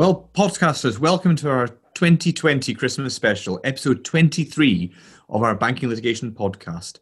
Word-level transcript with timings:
Well, 0.00 0.30
podcasters, 0.32 0.98
welcome 0.98 1.36
to 1.36 1.50
our 1.50 1.68
2020 1.92 2.72
Christmas 2.72 3.14
special, 3.14 3.60
episode 3.64 4.02
23 4.02 4.94
of 5.28 5.42
our 5.42 5.54
banking 5.54 5.90
litigation 5.90 6.32
podcast. 6.32 7.00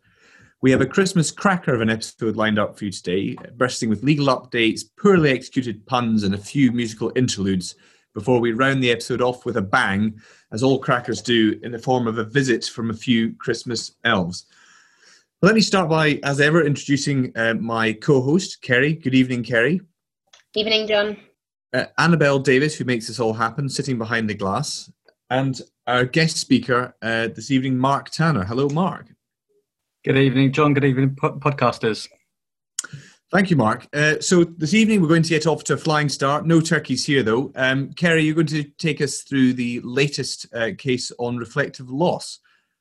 We 0.63 0.73
have 0.73 0.81
a 0.81 0.87
Christmas 0.87 1.31
cracker 1.31 1.73
of 1.73 1.81
an 1.81 1.91
episode 1.91 2.35
lined 2.35 2.59
up 2.59 2.77
for 2.77 2.87
you 2.87 2.91
today, 2.91 3.37
bursting 3.57 3.89
with 3.89 4.03
legal 4.03 4.27
updates, 4.27 4.81
poorly 5.01 5.31
executed 5.31 5.87
puns, 5.87 6.25
and 6.25 6.35
a 6.35 6.39
few 6.39 6.73
musical 6.73 7.13
interludes 7.15 7.77
before 8.15 8.41
we 8.41 8.51
round 8.51 8.83
the 8.83 8.91
episode 8.91 9.23
off 9.23 9.47
with 9.47 9.59
a 9.59 9.63
bang, 9.63 10.21
as 10.51 10.65
all 10.65 10.81
crackers 10.81 11.23
do, 11.23 11.57
in 11.63 11.71
the 11.71 11.79
form 11.79 12.09
of 12.09 12.19
a 12.19 12.25
visit 12.25 12.65
from 12.65 12.91
a 12.91 12.95
few 12.95 13.33
Christmas 13.35 13.93
elves. 14.03 14.47
Let 15.41 15.55
me 15.55 15.61
start 15.61 15.89
by, 15.89 16.19
as 16.25 16.41
ever, 16.41 16.67
introducing 16.67 17.31
uh, 17.37 17.55
my 17.55 17.93
co 17.93 18.21
host, 18.21 18.61
Kerry. 18.61 18.95
Good 18.95 19.15
evening, 19.15 19.45
Kerry. 19.45 19.83
Evening, 20.57 20.89
John 20.89 21.17
uh, 21.73 21.85
Annabelle 21.99 22.39
Davis, 22.39 22.77
who 22.77 22.85
makes 22.85 23.07
this 23.09 23.21
all 23.21 23.35
happen, 23.35 23.69
sitting 23.69 23.99
behind 23.99 24.29
the 24.29 24.35
glass, 24.35 24.91
and 25.31 25.61
our 25.87 26.05
guest 26.05 26.37
speaker 26.37 26.95
uh, 27.03 27.29
this 27.29 27.51
evening, 27.51 27.77
Mark 27.77 28.11
Tanner. 28.11 28.45
Hello, 28.45 28.69
Mark. 28.69 29.07
Good 30.05 30.17
evening, 30.17 30.53
John. 30.53 30.75
Good 30.75 30.85
evening, 30.85 31.17
po- 31.17 31.39
podcasters. 31.39 32.09
Thank 33.31 33.51
you, 33.51 33.57
Mark. 33.57 33.87
Uh, 33.93 34.21
so 34.21 34.45
this 34.45 34.73
evening 34.73 35.03
we're 35.03 35.09
going 35.09 35.23
to 35.23 35.29
get 35.29 35.47
off 35.47 35.63
to 35.65 35.75
a 35.75 35.77
flying 35.77 36.09
start. 36.09 36.47
No 36.47 36.63
turkeys 36.63 37.05
here, 37.05 37.23
though. 37.23 37.53
Um, 37.57 37.93
Kerry, 37.93 38.23
you're 38.23 38.35
going 38.35 38.47
to 38.47 38.65
take 38.79 39.03
us 39.03 39.21
through 39.21 39.53
the 39.53 39.81
latest 39.85 40.47
uh, 40.55 40.71
case 40.79 41.13
on 41.19 41.37
reflective 41.37 41.91
loss, 41.91 42.39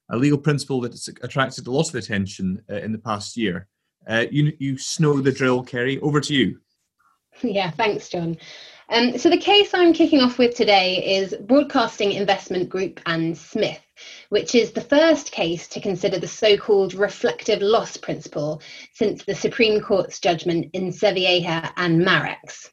a 0.10 0.16
legal 0.16 0.38
principle 0.38 0.80
that's 0.80 1.10
attracted 1.10 1.68
a 1.68 1.72
lot 1.72 1.90
of 1.90 1.96
attention 1.96 2.64
uh, 2.70 2.76
in 2.76 2.94
the 2.94 2.98
past 2.98 3.36
year. 3.36 3.68
Uh, 4.08 4.26
you, 4.32 4.54
you 4.58 4.78
know 5.00 5.20
the 5.20 5.34
drill, 5.34 5.64
Kerry. 5.64 6.00
Over 6.00 6.22
to 6.22 6.34
you. 6.34 6.60
Yeah, 7.44 7.70
thanks, 7.70 8.10
John. 8.10 8.36
Um, 8.90 9.18
so 9.18 9.30
the 9.30 9.38
case 9.38 9.74
I'm 9.74 9.92
kicking 9.92 10.22
off 10.22 10.38
with 10.38 10.56
today 10.56 11.18
is 11.18 11.36
Broadcasting 11.42 12.14
Investment 12.14 12.70
Group 12.70 13.02
and 13.06 13.38
Smith, 13.38 13.82
which 14.30 14.56
is 14.56 14.72
the 14.72 14.82
first 14.82 15.32
case 15.32 15.68
to 15.70 15.82
consider 15.82 16.20
the 16.20 16.28
so-called 16.28 16.94
reflective 16.94 17.62
loss 17.62 17.98
principle 17.98 18.62
since 18.94 19.26
the 19.26 19.36
Supreme 19.36 19.82
Court's 19.82 20.22
judgment 20.22 20.70
in 20.72 20.94
Sevilleja 20.94 21.70
and 21.76 22.02
Marex. 22.02 22.70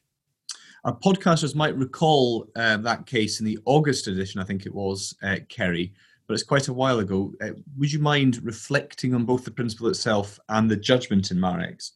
Our 0.85 0.97
podcasters 0.99 1.53
might 1.53 1.75
recall 1.75 2.47
uh, 2.55 2.77
that 2.77 3.07
case 3.07 3.41
in 3.41 3.45
the 3.45 3.59
August 3.65 4.07
edition, 4.07 4.39
I 4.39 4.45
think 4.45 4.65
it 4.65 4.73
was, 4.73 5.13
uh, 5.21 5.37
Kerry, 5.49 5.93
but 6.27 6.35
it's 6.35 6.43
quite 6.43 6.69
a 6.69 6.73
while 6.73 6.99
ago. 6.99 7.33
Uh, 7.41 7.49
would 7.77 7.91
you 7.91 7.99
mind 7.99 8.41
reflecting 8.41 9.13
on 9.13 9.25
both 9.25 9.43
the 9.43 9.51
principle 9.51 9.89
itself 9.89 10.39
and 10.47 10.71
the 10.71 10.77
judgment 10.77 11.31
in 11.31 11.37
Marex? 11.37 11.91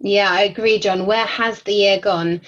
Yeah, 0.00 0.30
I 0.30 0.42
agree, 0.42 0.78
John. 0.80 1.06
Where 1.06 1.26
has 1.26 1.62
the 1.62 1.72
year 1.72 2.00
gone? 2.00 2.40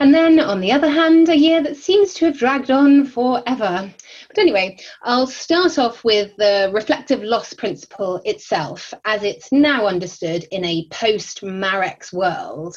And 0.00 0.12
then, 0.12 0.40
on 0.40 0.60
the 0.60 0.72
other 0.72 0.88
hand, 0.88 1.28
a 1.28 1.36
year 1.36 1.62
that 1.62 1.76
seems 1.76 2.14
to 2.14 2.26
have 2.26 2.38
dragged 2.38 2.70
on 2.70 3.06
forever. 3.06 3.92
But 4.28 4.38
anyway, 4.38 4.78
I'll 5.02 5.26
start 5.26 5.78
off 5.78 6.02
with 6.04 6.36
the 6.36 6.70
reflective 6.72 7.22
loss 7.22 7.52
principle 7.52 8.20
itself, 8.24 8.92
as 9.04 9.22
it's 9.22 9.52
now 9.52 9.86
understood 9.86 10.46
in 10.50 10.64
a 10.64 10.88
post 10.90 11.42
Marex 11.42 12.12
world. 12.12 12.76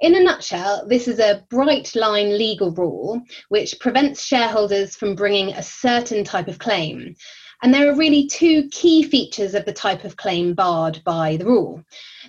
In 0.00 0.14
a 0.14 0.20
nutshell, 0.20 0.86
this 0.86 1.08
is 1.08 1.18
a 1.18 1.44
bright 1.50 1.94
line 1.96 2.36
legal 2.36 2.70
rule 2.72 3.20
which 3.48 3.78
prevents 3.80 4.24
shareholders 4.24 4.96
from 4.96 5.14
bringing 5.14 5.50
a 5.50 5.62
certain 5.62 6.24
type 6.24 6.48
of 6.48 6.58
claim. 6.58 7.16
And 7.64 7.72
there 7.72 7.90
are 7.90 7.96
really 7.96 8.26
two 8.26 8.68
key 8.68 9.02
features 9.02 9.54
of 9.54 9.64
the 9.64 9.72
type 9.72 10.04
of 10.04 10.18
claim 10.18 10.52
barred 10.52 11.02
by 11.02 11.38
the 11.38 11.46
rule. 11.46 11.82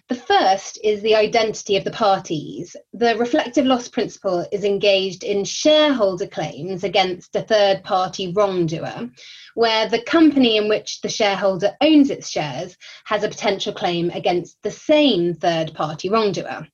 The 0.07 0.15
first 0.15 0.79
is 0.81 1.01
the 1.01 1.13
identity 1.13 1.75
of 1.75 1.83
the 1.83 1.91
parties. 1.91 2.73
The 2.93 3.17
reflective 3.17 3.65
loss 3.65 3.89
principle 3.89 4.47
is 4.53 4.63
engaged 4.63 5.25
in 5.25 5.43
shareholder 5.43 6.25
claims 6.25 6.85
against 6.85 7.35
a 7.35 7.41
third 7.41 7.83
party 7.83 8.31
wrongdoer, 8.31 9.09
where 9.55 9.89
the 9.89 10.03
company 10.03 10.55
in 10.55 10.69
which 10.69 11.01
the 11.01 11.09
shareholder 11.09 11.75
owns 11.81 12.09
its 12.09 12.29
shares 12.29 12.77
has 13.03 13.25
a 13.25 13.27
potential 13.27 13.73
claim 13.73 14.11
against 14.11 14.57
the 14.63 14.71
same 14.71 15.33
third 15.33 15.73
party 15.73 16.07
wrongdoer. 16.07 16.65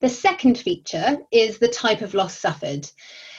The 0.00 0.08
second 0.08 0.56
feature 0.56 1.18
is 1.32 1.58
the 1.58 1.66
type 1.66 2.02
of 2.02 2.14
loss 2.14 2.38
suffered. 2.38 2.88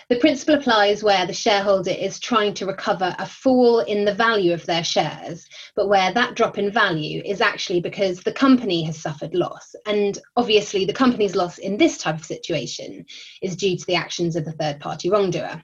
The 0.09 0.19
principle 0.19 0.55
applies 0.55 1.03
where 1.03 1.25
the 1.25 1.33
shareholder 1.33 1.91
is 1.91 2.17
trying 2.17 2.53
to 2.55 2.65
recover 2.65 3.13
a 3.19 3.25
fall 3.25 3.81
in 3.81 4.05
the 4.05 4.13
value 4.13 4.53
of 4.53 4.65
their 4.65 4.83
shares, 4.83 5.45
but 5.75 5.89
where 5.89 6.13
that 6.13 6.33
drop 6.33 6.57
in 6.57 6.71
value 6.71 7.21
is 7.25 7.41
actually 7.41 7.81
because 7.81 8.21
the 8.21 8.31
company 8.31 8.83
has 8.83 8.97
suffered 8.97 9.35
loss. 9.35 9.75
And 9.85 10.17
obviously, 10.37 10.85
the 10.85 10.93
company's 10.93 11.35
loss 11.35 11.57
in 11.57 11.75
this 11.75 11.97
type 11.97 12.15
of 12.15 12.23
situation 12.23 13.05
is 13.41 13.57
due 13.57 13.75
to 13.75 13.85
the 13.85 13.95
actions 13.95 14.37
of 14.37 14.45
the 14.45 14.53
third 14.53 14.79
party 14.79 15.09
wrongdoer. 15.09 15.61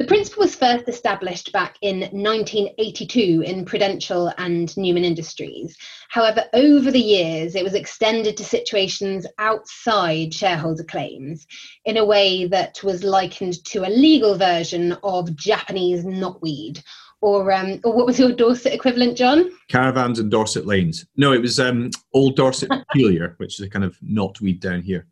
The 0.00 0.06
principle 0.06 0.44
was 0.44 0.54
first 0.54 0.88
established 0.88 1.52
back 1.52 1.76
in 1.82 2.00
1982 2.00 3.42
in 3.44 3.66
Prudential 3.66 4.32
and 4.38 4.74
Newman 4.74 5.04
Industries. 5.04 5.76
However, 6.08 6.44
over 6.54 6.90
the 6.90 6.98
years, 6.98 7.54
it 7.54 7.62
was 7.62 7.74
extended 7.74 8.34
to 8.38 8.44
situations 8.44 9.26
outside 9.36 10.32
shareholder 10.32 10.84
claims 10.84 11.46
in 11.84 11.98
a 11.98 12.04
way 12.06 12.46
that 12.46 12.82
was 12.82 13.04
likened 13.04 13.62
to 13.66 13.86
a 13.86 13.92
legal 13.92 14.38
version 14.38 14.96
of 15.02 15.36
Japanese 15.36 16.02
knotweed. 16.02 16.82
Or, 17.20 17.52
um, 17.52 17.78
or 17.84 17.92
what 17.92 18.06
was 18.06 18.18
your 18.18 18.32
Dorset 18.32 18.72
equivalent, 18.72 19.18
John? 19.18 19.50
Caravans 19.68 20.18
and 20.18 20.30
Dorset 20.30 20.64
lanes. 20.64 21.04
No, 21.16 21.34
it 21.34 21.42
was 21.42 21.60
um, 21.60 21.90
Old 22.14 22.36
Dorset 22.36 22.70
Peculiar, 22.90 23.34
which 23.36 23.60
is 23.60 23.66
a 23.66 23.68
kind 23.68 23.84
of 23.84 23.98
knotweed 24.00 24.60
down 24.60 24.80
here. 24.80 25.06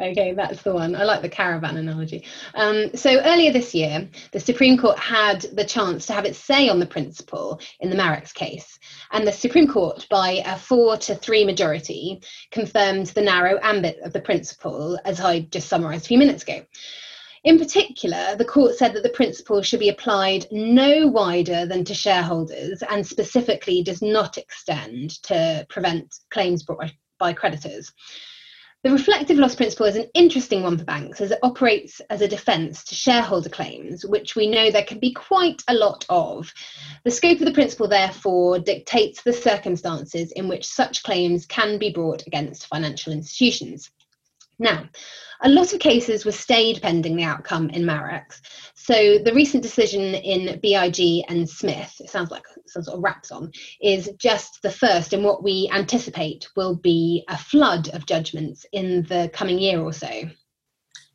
Okay, 0.00 0.32
that's 0.32 0.62
the 0.62 0.72
one. 0.72 0.96
I 0.96 1.04
like 1.04 1.22
the 1.22 1.28
caravan 1.28 1.76
analogy. 1.76 2.24
Um, 2.54 2.94
so 2.94 3.20
earlier 3.20 3.52
this 3.52 3.74
year, 3.74 4.08
the 4.32 4.40
Supreme 4.40 4.78
Court 4.78 4.98
had 4.98 5.42
the 5.52 5.64
chance 5.64 6.06
to 6.06 6.12
have 6.12 6.24
its 6.24 6.38
say 6.38 6.68
on 6.68 6.80
the 6.80 6.86
principle 6.86 7.60
in 7.80 7.90
the 7.90 7.96
Marex 7.96 8.32
case, 8.32 8.78
and 9.10 9.26
the 9.26 9.32
Supreme 9.32 9.68
Court, 9.68 10.06
by 10.10 10.42
a 10.46 10.56
four 10.56 10.96
to 10.98 11.14
three 11.14 11.44
majority, 11.44 12.22
confirmed 12.50 13.06
the 13.08 13.22
narrow 13.22 13.58
ambit 13.62 13.98
of 14.02 14.12
the 14.12 14.20
principle, 14.20 14.98
as 15.04 15.20
I 15.20 15.40
just 15.40 15.68
summarised 15.68 16.06
a 16.06 16.08
few 16.08 16.18
minutes 16.18 16.42
ago. 16.42 16.64
In 17.44 17.58
particular, 17.58 18.36
the 18.36 18.44
court 18.44 18.76
said 18.76 18.94
that 18.94 19.02
the 19.02 19.08
principle 19.08 19.62
should 19.62 19.80
be 19.80 19.88
applied 19.88 20.46
no 20.52 21.08
wider 21.08 21.66
than 21.66 21.84
to 21.86 21.94
shareholders 21.94 22.84
and 22.88 23.04
specifically 23.04 23.82
does 23.82 24.00
not 24.00 24.38
extend 24.38 25.20
to 25.24 25.66
prevent 25.68 26.14
claims 26.30 26.62
brought 26.62 26.92
by 27.18 27.32
creditors. 27.32 27.92
The 28.84 28.90
reflective 28.90 29.38
loss 29.38 29.54
principle 29.54 29.86
is 29.86 29.94
an 29.94 30.10
interesting 30.12 30.64
one 30.64 30.76
for 30.76 30.82
banks 30.82 31.20
as 31.20 31.30
it 31.30 31.38
operates 31.44 32.00
as 32.10 32.20
a 32.20 32.26
defence 32.26 32.82
to 32.84 32.96
shareholder 32.96 33.48
claims, 33.48 34.04
which 34.04 34.34
we 34.34 34.48
know 34.48 34.72
there 34.72 34.82
can 34.82 34.98
be 34.98 35.12
quite 35.12 35.62
a 35.68 35.74
lot 35.74 36.04
of. 36.08 36.52
The 37.04 37.12
scope 37.12 37.38
of 37.38 37.44
the 37.44 37.52
principle, 37.52 37.86
therefore, 37.86 38.58
dictates 38.58 39.22
the 39.22 39.32
circumstances 39.32 40.32
in 40.32 40.48
which 40.48 40.66
such 40.66 41.04
claims 41.04 41.46
can 41.46 41.78
be 41.78 41.92
brought 41.92 42.26
against 42.26 42.66
financial 42.66 43.12
institutions. 43.12 43.88
Now, 44.62 44.88
a 45.40 45.48
lot 45.48 45.72
of 45.72 45.80
cases 45.80 46.24
were 46.24 46.30
stayed 46.30 46.80
pending 46.80 47.16
the 47.16 47.24
outcome 47.24 47.68
in 47.70 47.82
Marex. 47.82 48.40
So 48.74 49.18
the 49.18 49.34
recent 49.34 49.60
decision 49.60 50.14
in 50.14 50.60
BIG 50.60 51.24
and 51.28 51.50
Smith, 51.50 51.96
it 51.98 52.08
sounds 52.08 52.30
like 52.30 52.44
some 52.68 52.84
sort 52.84 52.96
of 52.96 53.02
wraps 53.02 53.32
on, 53.32 53.50
is 53.80 54.08
just 54.18 54.62
the 54.62 54.70
first 54.70 55.12
in 55.12 55.24
what 55.24 55.42
we 55.42 55.68
anticipate 55.72 56.46
will 56.54 56.76
be 56.76 57.24
a 57.28 57.36
flood 57.36 57.88
of 57.88 58.06
judgments 58.06 58.64
in 58.70 59.02
the 59.08 59.28
coming 59.34 59.58
year 59.58 59.80
or 59.80 59.92
so. 59.92 60.30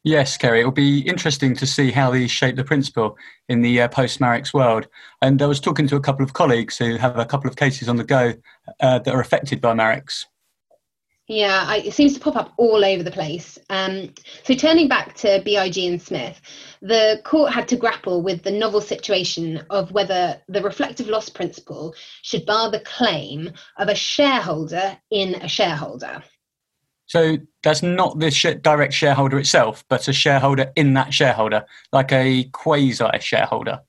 Yes, 0.04 0.36
Kerry, 0.36 0.60
it 0.60 0.66
will 0.66 0.72
be 0.72 1.08
interesting 1.08 1.56
to 1.56 1.66
see 1.66 1.92
how 1.92 2.12
these 2.12 2.30
shape 2.30 2.58
the 2.58 2.66
principle 2.66 3.18
in 3.48 3.62
the 3.62 3.82
uh, 3.82 3.88
post 3.88 4.20
Marex 4.20 4.54
world. 4.54 4.88
And 5.22 5.42
I 5.42 5.46
was 5.46 5.62
talking 5.62 5.88
to 5.88 5.96
a 5.96 6.02
couple 6.02 6.26
of 6.26 6.34
colleagues 6.34 6.78
who 6.78 6.98
have 6.98 7.18
a 7.18 7.26
couple 7.26 7.50
of 7.50 7.56
cases 7.56 7.88
on 7.88 7.96
the 7.96 8.04
go 8.04 8.34
uh, 8.82 9.00
that 9.00 9.16
are 9.16 9.22
affected 9.22 9.62
by 9.62 9.74
Marex. 9.74 10.26
Yeah, 11.28 11.66
I, 11.68 11.78
it 11.80 11.94
seems 11.94 12.14
to 12.14 12.22
pop 12.22 12.38
up 12.38 12.54
all 12.56 12.86
over 12.86 13.04
the 13.04 13.12
place. 13.12 13.60
Um, 13.70 14.14
so, 14.44 14.54
turning 14.54 14.88
back 14.88 15.14
to 15.16 15.42
BIG 15.44 15.78
and 15.80 16.02
Smith, 16.02 16.40
the 16.82 17.20
court 17.26 17.52
had 17.52 17.68
to 17.68 17.76
grapple 17.76 18.22
with 18.22 18.44
the 18.44 18.52
novel 18.52 18.80
situation 18.80 19.62
of 19.70 19.92
whether 19.92 20.42
the 20.48 20.62
reflective 20.62 21.08
loss 21.08 21.28
principle 21.28 21.94
should 22.22 22.46
bar 22.46 22.72
the 22.72 22.80
claim 22.80 23.52
of 23.78 23.90
a 23.90 23.96
shareholder 23.96 24.98
in 25.12 25.36
a 25.36 25.50
shareholder. 25.50 26.24
So, 27.08 27.38
that's 27.62 27.84
not 27.84 28.20
the 28.20 28.32
sh- 28.32 28.56
direct 28.62 28.94
shareholder 28.94 29.38
itself, 29.38 29.84
but 29.90 30.08
a 30.08 30.14
shareholder 30.14 30.72
in 30.78 30.94
that 30.94 31.14
shareholder, 31.14 31.66
like 31.92 32.14
a 32.14 32.46
quasi 32.54 33.20
shareholder. 33.20 33.82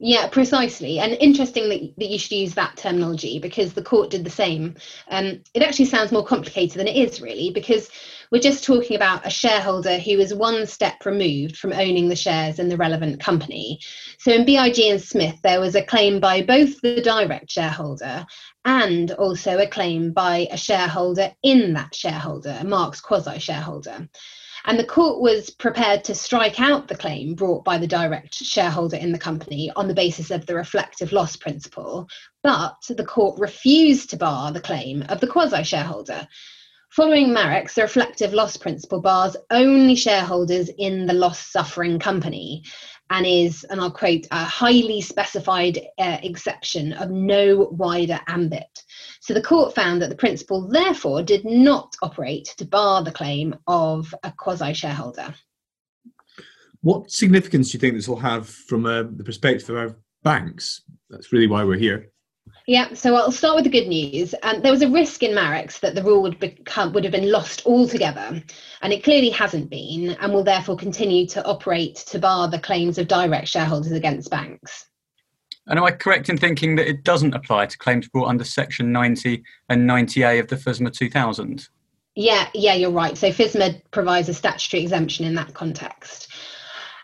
Yeah, 0.00 0.28
precisely. 0.28 1.00
And 1.00 1.14
interesting 1.14 1.68
that, 1.70 1.94
that 1.98 2.08
you 2.08 2.20
should 2.20 2.32
use 2.32 2.54
that 2.54 2.76
terminology 2.76 3.40
because 3.40 3.72
the 3.72 3.82
court 3.82 4.10
did 4.10 4.24
the 4.24 4.30
same. 4.30 4.76
Um, 5.08 5.42
it 5.54 5.62
actually 5.62 5.86
sounds 5.86 6.12
more 6.12 6.24
complicated 6.24 6.78
than 6.78 6.86
it 6.86 6.94
is, 6.94 7.20
really, 7.20 7.50
because 7.50 7.90
we're 8.30 8.40
just 8.40 8.62
talking 8.62 8.94
about 8.94 9.26
a 9.26 9.30
shareholder 9.30 9.98
who 9.98 10.12
is 10.20 10.32
one 10.32 10.66
step 10.66 11.04
removed 11.04 11.56
from 11.56 11.72
owning 11.72 12.08
the 12.08 12.14
shares 12.14 12.60
in 12.60 12.68
the 12.68 12.76
relevant 12.76 13.18
company. 13.20 13.80
So 14.18 14.32
in 14.32 14.44
BIG 14.44 14.78
and 14.80 15.02
Smith, 15.02 15.36
there 15.42 15.60
was 15.60 15.74
a 15.74 15.84
claim 15.84 16.20
by 16.20 16.42
both 16.42 16.80
the 16.80 17.00
direct 17.00 17.50
shareholder 17.50 18.24
and 18.64 19.10
also 19.12 19.58
a 19.58 19.66
claim 19.66 20.12
by 20.12 20.46
a 20.52 20.56
shareholder 20.56 21.32
in 21.42 21.72
that 21.72 21.92
shareholder, 21.94 22.60
Mark's 22.64 23.00
quasi 23.00 23.40
shareholder. 23.40 24.08
And 24.68 24.78
the 24.78 24.84
court 24.84 25.22
was 25.22 25.48
prepared 25.48 26.04
to 26.04 26.14
strike 26.14 26.60
out 26.60 26.88
the 26.88 26.94
claim 26.94 27.34
brought 27.34 27.64
by 27.64 27.78
the 27.78 27.86
direct 27.86 28.34
shareholder 28.34 28.98
in 28.98 29.12
the 29.12 29.18
company 29.18 29.72
on 29.76 29.88
the 29.88 29.94
basis 29.94 30.30
of 30.30 30.44
the 30.44 30.54
reflective 30.54 31.10
loss 31.10 31.36
principle, 31.36 32.06
but 32.42 32.76
the 32.86 33.02
court 33.02 33.40
refused 33.40 34.10
to 34.10 34.18
bar 34.18 34.52
the 34.52 34.60
claim 34.60 35.06
of 35.08 35.20
the 35.20 35.26
quasi 35.26 35.64
shareholder. 35.64 36.28
Following 36.90 37.28
Marex, 37.28 37.72
the 37.74 37.82
reflective 37.82 38.34
loss 38.34 38.58
principle 38.58 39.00
bars 39.00 39.38
only 39.50 39.96
shareholders 39.96 40.68
in 40.76 41.06
the 41.06 41.14
loss 41.14 41.38
suffering 41.38 41.98
company 41.98 42.62
and 43.10 43.26
is, 43.26 43.64
and 43.64 43.80
I'll 43.80 43.90
quote, 43.90 44.26
a 44.30 44.44
highly 44.44 45.00
specified 45.00 45.78
uh, 45.98 46.18
exception 46.22 46.92
of 46.94 47.10
no 47.10 47.68
wider 47.70 48.20
ambit. 48.26 48.84
So 49.20 49.34
the 49.34 49.42
court 49.42 49.74
found 49.74 50.00
that 50.02 50.10
the 50.10 50.16
principle 50.16 50.68
therefore 50.68 51.22
did 51.22 51.44
not 51.44 51.96
operate 52.02 52.54
to 52.58 52.64
bar 52.64 53.02
the 53.02 53.12
claim 53.12 53.54
of 53.66 54.14
a 54.22 54.32
quasi 54.32 54.74
shareholder. 54.74 55.34
What 56.80 57.10
significance 57.10 57.70
do 57.70 57.76
you 57.76 57.80
think 57.80 57.94
this 57.94 58.08
will 58.08 58.20
have 58.20 58.48
from 58.48 58.86
uh, 58.86 59.02
the 59.02 59.24
perspective 59.24 59.70
of 59.70 59.76
our 59.76 59.96
banks? 60.22 60.82
That's 61.10 61.32
really 61.32 61.48
why 61.48 61.64
we're 61.64 61.78
here. 61.78 62.10
Yeah, 62.68 62.92
so 62.92 63.16
I'll 63.16 63.32
start 63.32 63.54
with 63.54 63.64
the 63.64 63.70
good 63.70 63.88
news. 63.88 64.34
Um, 64.42 64.60
there 64.60 64.70
was 64.70 64.82
a 64.82 64.90
risk 64.90 65.22
in 65.22 65.34
Marex 65.34 65.80
that 65.80 65.94
the 65.94 66.02
rule 66.02 66.20
would 66.20 66.38
become 66.38 66.92
would 66.92 67.02
have 67.02 67.14
been 67.14 67.32
lost 67.32 67.64
altogether, 67.64 68.42
and 68.82 68.92
it 68.92 69.02
clearly 69.02 69.30
hasn't 69.30 69.70
been, 69.70 70.10
and 70.20 70.34
will 70.34 70.44
therefore 70.44 70.76
continue 70.76 71.26
to 71.28 71.42
operate 71.46 71.94
to 71.94 72.18
bar 72.18 72.46
the 72.46 72.58
claims 72.58 72.98
of 72.98 73.08
direct 73.08 73.48
shareholders 73.48 73.92
against 73.92 74.28
banks. 74.28 74.84
And 75.66 75.78
am 75.78 75.84
I 75.86 75.92
correct 75.92 76.28
in 76.28 76.36
thinking 76.36 76.76
that 76.76 76.86
it 76.86 77.04
doesn't 77.04 77.32
apply 77.32 77.64
to 77.64 77.78
claims 77.78 78.06
brought 78.06 78.28
under 78.28 78.44
Section 78.44 78.92
90 78.92 79.42
and 79.70 79.88
90A 79.88 80.38
of 80.38 80.48
the 80.48 80.56
FSMA 80.56 80.92
2000? 80.92 81.70
Yeah, 82.16 82.50
yeah, 82.52 82.74
you're 82.74 82.90
right. 82.90 83.16
So 83.16 83.30
FSMA 83.30 83.80
provides 83.92 84.28
a 84.28 84.34
statutory 84.34 84.82
exemption 84.82 85.24
in 85.24 85.34
that 85.36 85.54
context. 85.54 86.34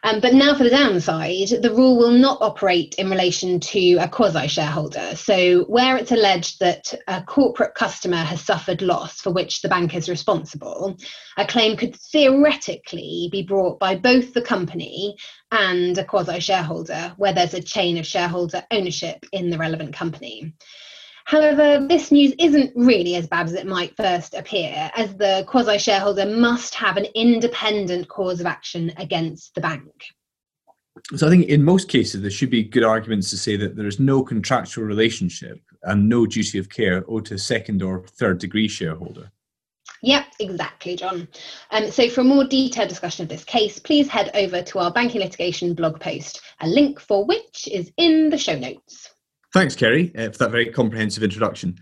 Um, 0.04 0.20
but 0.20 0.34
now 0.34 0.54
for 0.54 0.64
the 0.64 0.70
downside, 0.70 1.48
the 1.62 1.72
rule 1.72 1.96
will 1.96 2.10
not 2.10 2.42
operate 2.42 2.94
in 2.98 3.08
relation 3.08 3.58
to 3.58 3.96
a 3.96 4.06
quasi 4.06 4.48
shareholder. 4.48 5.16
So, 5.16 5.64
where 5.64 5.96
it's 5.96 6.12
alleged 6.12 6.60
that 6.60 6.92
a 7.08 7.22
corporate 7.22 7.74
customer 7.74 8.18
has 8.18 8.42
suffered 8.42 8.82
loss 8.82 9.22
for 9.22 9.30
which 9.30 9.62
the 9.62 9.70
bank 9.70 9.94
is 9.94 10.10
responsible, 10.10 10.98
a 11.38 11.46
claim 11.46 11.78
could 11.78 11.96
theoretically 11.96 13.30
be 13.32 13.44
brought 13.44 13.80
by 13.80 13.96
both 13.96 14.34
the 14.34 14.42
company 14.42 15.16
and 15.50 15.96
a 15.96 16.04
quasi 16.04 16.38
shareholder, 16.38 17.14
where 17.16 17.32
there's 17.32 17.54
a 17.54 17.62
chain 17.62 17.96
of 17.96 18.06
shareholder 18.06 18.62
ownership 18.70 19.24
in 19.32 19.48
the 19.48 19.58
relevant 19.58 19.94
company. 19.94 20.52
However, 21.24 21.86
this 21.88 22.12
news 22.12 22.34
isn't 22.38 22.72
really 22.76 23.16
as 23.16 23.26
bad 23.26 23.46
as 23.46 23.54
it 23.54 23.66
might 23.66 23.96
first 23.96 24.34
appear, 24.34 24.90
as 24.94 25.16
the 25.16 25.44
quasi 25.48 25.78
shareholder 25.78 26.26
must 26.26 26.74
have 26.74 26.98
an 26.98 27.06
independent 27.14 28.08
cause 28.08 28.40
of 28.40 28.46
action 28.46 28.92
against 28.98 29.54
the 29.54 29.62
bank. 29.62 30.04
So 31.16 31.26
I 31.26 31.30
think 31.30 31.46
in 31.46 31.64
most 31.64 31.88
cases 31.88 32.22
there 32.22 32.30
should 32.30 32.50
be 32.50 32.62
good 32.62 32.84
arguments 32.84 33.30
to 33.30 33.38
say 33.38 33.56
that 33.56 33.74
there 33.74 33.86
is 33.86 33.98
no 33.98 34.22
contractual 34.22 34.84
relationship 34.84 35.60
and 35.82 36.08
no 36.08 36.26
duty 36.26 36.58
of 36.58 36.68
care 36.68 37.04
owed 37.08 37.26
to 37.26 37.34
a 37.34 37.38
second 37.38 37.82
or 37.82 38.06
third 38.06 38.38
degree 38.38 38.68
shareholder. 38.68 39.32
Yep, 40.02 40.26
exactly, 40.38 40.96
John. 40.96 41.26
Um, 41.70 41.90
so, 41.90 42.10
for 42.10 42.20
a 42.20 42.24
more 42.24 42.44
detailed 42.44 42.90
discussion 42.90 43.22
of 43.22 43.30
this 43.30 43.44
case, 43.44 43.78
please 43.78 44.06
head 44.06 44.30
over 44.34 44.60
to 44.60 44.78
our 44.78 44.92
banking 44.92 45.22
litigation 45.22 45.72
blog 45.72 45.98
post, 45.98 46.42
a 46.60 46.66
link 46.68 47.00
for 47.00 47.24
which 47.24 47.68
is 47.68 47.90
in 47.96 48.28
the 48.28 48.36
show 48.36 48.58
notes. 48.58 49.13
Thanks, 49.54 49.76
Kerry, 49.76 50.10
uh, 50.16 50.32
for 50.32 50.38
that 50.38 50.50
very 50.50 50.66
comprehensive 50.66 51.22
introduction. 51.22 51.78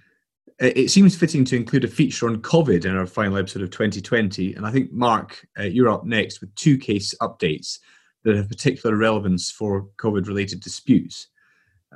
Uh, 0.62 0.72
it 0.76 0.90
seems 0.90 1.16
fitting 1.16 1.42
to 1.46 1.56
include 1.56 1.84
a 1.84 1.88
feature 1.88 2.28
on 2.28 2.42
COVID 2.42 2.84
in 2.84 2.94
our 2.94 3.06
final 3.06 3.38
episode 3.38 3.62
of 3.62 3.70
2020. 3.70 4.52
And 4.52 4.66
I 4.66 4.70
think, 4.70 4.92
Mark, 4.92 5.42
uh, 5.58 5.62
you're 5.62 5.88
up 5.88 6.04
next 6.04 6.42
with 6.42 6.54
two 6.54 6.76
case 6.76 7.14
updates 7.22 7.78
that 8.24 8.36
have 8.36 8.50
particular 8.50 8.94
relevance 8.94 9.50
for 9.50 9.88
COVID 9.96 10.26
related 10.26 10.60
disputes. 10.60 11.28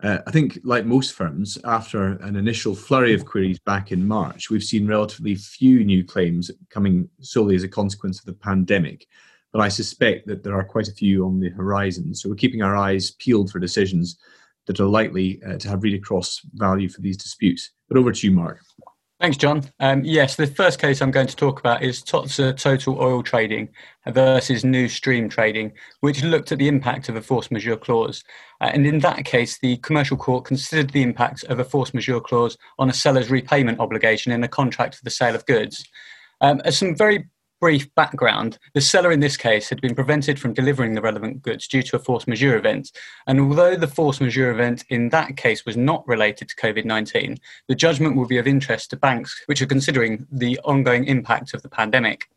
Uh, 0.02 0.20
I 0.26 0.30
think, 0.30 0.58
like 0.64 0.86
most 0.86 1.12
firms, 1.12 1.58
after 1.64 2.12
an 2.22 2.36
initial 2.36 2.74
flurry 2.74 3.12
of 3.12 3.26
queries 3.26 3.58
back 3.58 3.92
in 3.92 4.08
March, 4.08 4.48
we've 4.48 4.64
seen 4.64 4.86
relatively 4.86 5.34
few 5.34 5.84
new 5.84 6.02
claims 6.04 6.50
coming 6.70 7.06
solely 7.20 7.54
as 7.54 7.64
a 7.64 7.68
consequence 7.68 8.18
of 8.18 8.24
the 8.24 8.32
pandemic. 8.32 9.06
But 9.52 9.60
I 9.60 9.68
suspect 9.68 10.26
that 10.26 10.42
there 10.42 10.58
are 10.58 10.64
quite 10.64 10.88
a 10.88 10.94
few 10.94 11.26
on 11.26 11.38
the 11.38 11.50
horizon. 11.50 12.14
So 12.14 12.30
we're 12.30 12.36
keeping 12.36 12.62
our 12.62 12.76
eyes 12.76 13.10
peeled 13.10 13.50
for 13.50 13.58
decisions 13.58 14.16
that 14.66 14.80
are 14.80 14.86
likely 14.86 15.40
uh, 15.44 15.58
to 15.58 15.68
have 15.68 15.82
read 15.82 15.94
across 15.94 16.40
value 16.54 16.88
for 16.88 17.00
these 17.00 17.16
disputes. 17.16 17.70
But 17.88 17.98
over 17.98 18.12
to 18.12 18.26
you, 18.26 18.32
Mark. 18.32 18.60
Thanks, 19.18 19.38
John. 19.38 19.62
Um, 19.80 20.04
yes, 20.04 20.36
the 20.36 20.46
first 20.46 20.78
case 20.78 21.00
I'm 21.00 21.10
going 21.10 21.26
to 21.26 21.36
talk 21.36 21.58
about 21.58 21.82
is 21.82 22.02
Totsa 22.02 22.54
Total 22.54 23.00
Oil 23.00 23.22
Trading 23.22 23.70
versus 24.06 24.62
New 24.62 24.88
Stream 24.88 25.30
Trading, 25.30 25.72
which 26.00 26.22
looked 26.22 26.52
at 26.52 26.58
the 26.58 26.68
impact 26.68 27.08
of 27.08 27.16
a 27.16 27.22
force 27.22 27.50
majeure 27.50 27.78
clause. 27.78 28.22
Uh, 28.60 28.70
and 28.74 28.86
in 28.86 28.98
that 28.98 29.24
case, 29.24 29.58
the 29.58 29.78
commercial 29.78 30.18
court 30.18 30.44
considered 30.44 30.90
the 30.90 31.02
impact 31.02 31.44
of 31.44 31.60
a 31.60 31.64
force 31.64 31.94
majeure 31.94 32.20
clause 32.20 32.58
on 32.78 32.90
a 32.90 32.92
seller's 32.92 33.30
repayment 33.30 33.80
obligation 33.80 34.32
in 34.32 34.44
a 34.44 34.48
contract 34.48 34.96
for 34.96 35.04
the 35.04 35.10
sale 35.10 35.34
of 35.34 35.46
goods. 35.46 35.82
Um, 36.42 36.60
as 36.66 36.76
some 36.76 36.94
very 36.94 37.26
brief 37.60 37.92
background, 37.94 38.58
the 38.74 38.80
seller 38.80 39.12
in 39.12 39.20
this 39.20 39.36
case 39.36 39.68
had 39.68 39.80
been 39.80 39.94
prevented 39.94 40.38
from 40.38 40.52
delivering 40.52 40.94
the 40.94 41.00
relevant 41.00 41.42
goods 41.42 41.66
due 41.66 41.82
to 41.82 41.96
a 41.96 41.98
force 41.98 42.26
majeure 42.26 42.56
event. 42.56 42.92
And 43.26 43.40
although 43.40 43.76
the 43.76 43.88
force 43.88 44.20
majeure 44.20 44.50
event 44.50 44.84
in 44.88 45.08
that 45.10 45.36
case 45.36 45.64
was 45.64 45.76
not 45.76 46.06
related 46.06 46.48
to 46.48 46.56
COVID 46.56 46.84
19, 46.84 47.38
the 47.68 47.74
judgment 47.74 48.16
will 48.16 48.26
be 48.26 48.38
of 48.38 48.46
interest 48.46 48.90
to 48.90 48.96
banks 48.96 49.42
which 49.46 49.62
are 49.62 49.66
considering 49.66 50.26
the 50.30 50.58
ongoing 50.64 51.04
impact 51.04 51.54
of 51.54 51.62
the 51.62 51.68
pandemic. 51.68 52.28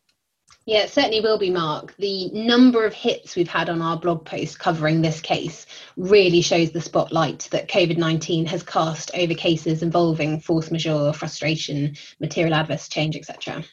Yeah, 0.66 0.82
it 0.82 0.90
certainly 0.90 1.20
will 1.20 1.38
be, 1.38 1.50
Mark. 1.50 1.96
The 1.96 2.30
number 2.32 2.84
of 2.84 2.92
hits 2.92 3.34
we've 3.34 3.48
had 3.48 3.70
on 3.70 3.80
our 3.80 3.98
blog 3.98 4.24
post 4.26 4.58
covering 4.58 5.00
this 5.00 5.20
case 5.20 5.66
really 5.96 6.42
shows 6.42 6.70
the 6.70 6.80
spotlight 6.80 7.48
that 7.50 7.68
COVID 7.68 7.96
19 7.96 8.46
has 8.46 8.62
cast 8.62 9.10
over 9.14 9.34
cases 9.34 9.82
involving 9.82 10.38
force 10.38 10.70
majeure, 10.70 11.12
frustration, 11.12 11.96
material 12.20 12.54
adverse 12.54 12.88
change, 12.88 13.16
etc. 13.16 13.64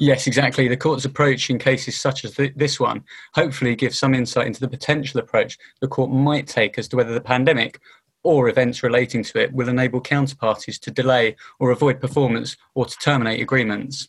Yes, 0.00 0.28
exactly. 0.28 0.68
The 0.68 0.76
court's 0.76 1.04
approach 1.04 1.50
in 1.50 1.58
cases 1.58 2.00
such 2.00 2.24
as 2.24 2.36
th- 2.36 2.52
this 2.54 2.78
one 2.78 3.02
hopefully 3.34 3.74
gives 3.74 3.98
some 3.98 4.14
insight 4.14 4.46
into 4.46 4.60
the 4.60 4.68
potential 4.68 5.18
approach 5.18 5.58
the 5.80 5.88
court 5.88 6.12
might 6.12 6.46
take 6.46 6.78
as 6.78 6.86
to 6.88 6.96
whether 6.96 7.12
the 7.12 7.20
pandemic 7.20 7.80
or 8.22 8.48
events 8.48 8.84
relating 8.84 9.24
to 9.24 9.40
it 9.40 9.52
will 9.52 9.68
enable 9.68 10.00
counterparties 10.00 10.78
to 10.80 10.92
delay 10.92 11.34
or 11.58 11.72
avoid 11.72 12.00
performance 12.00 12.56
or 12.76 12.86
to 12.86 12.96
terminate 12.98 13.40
agreements. 13.40 14.08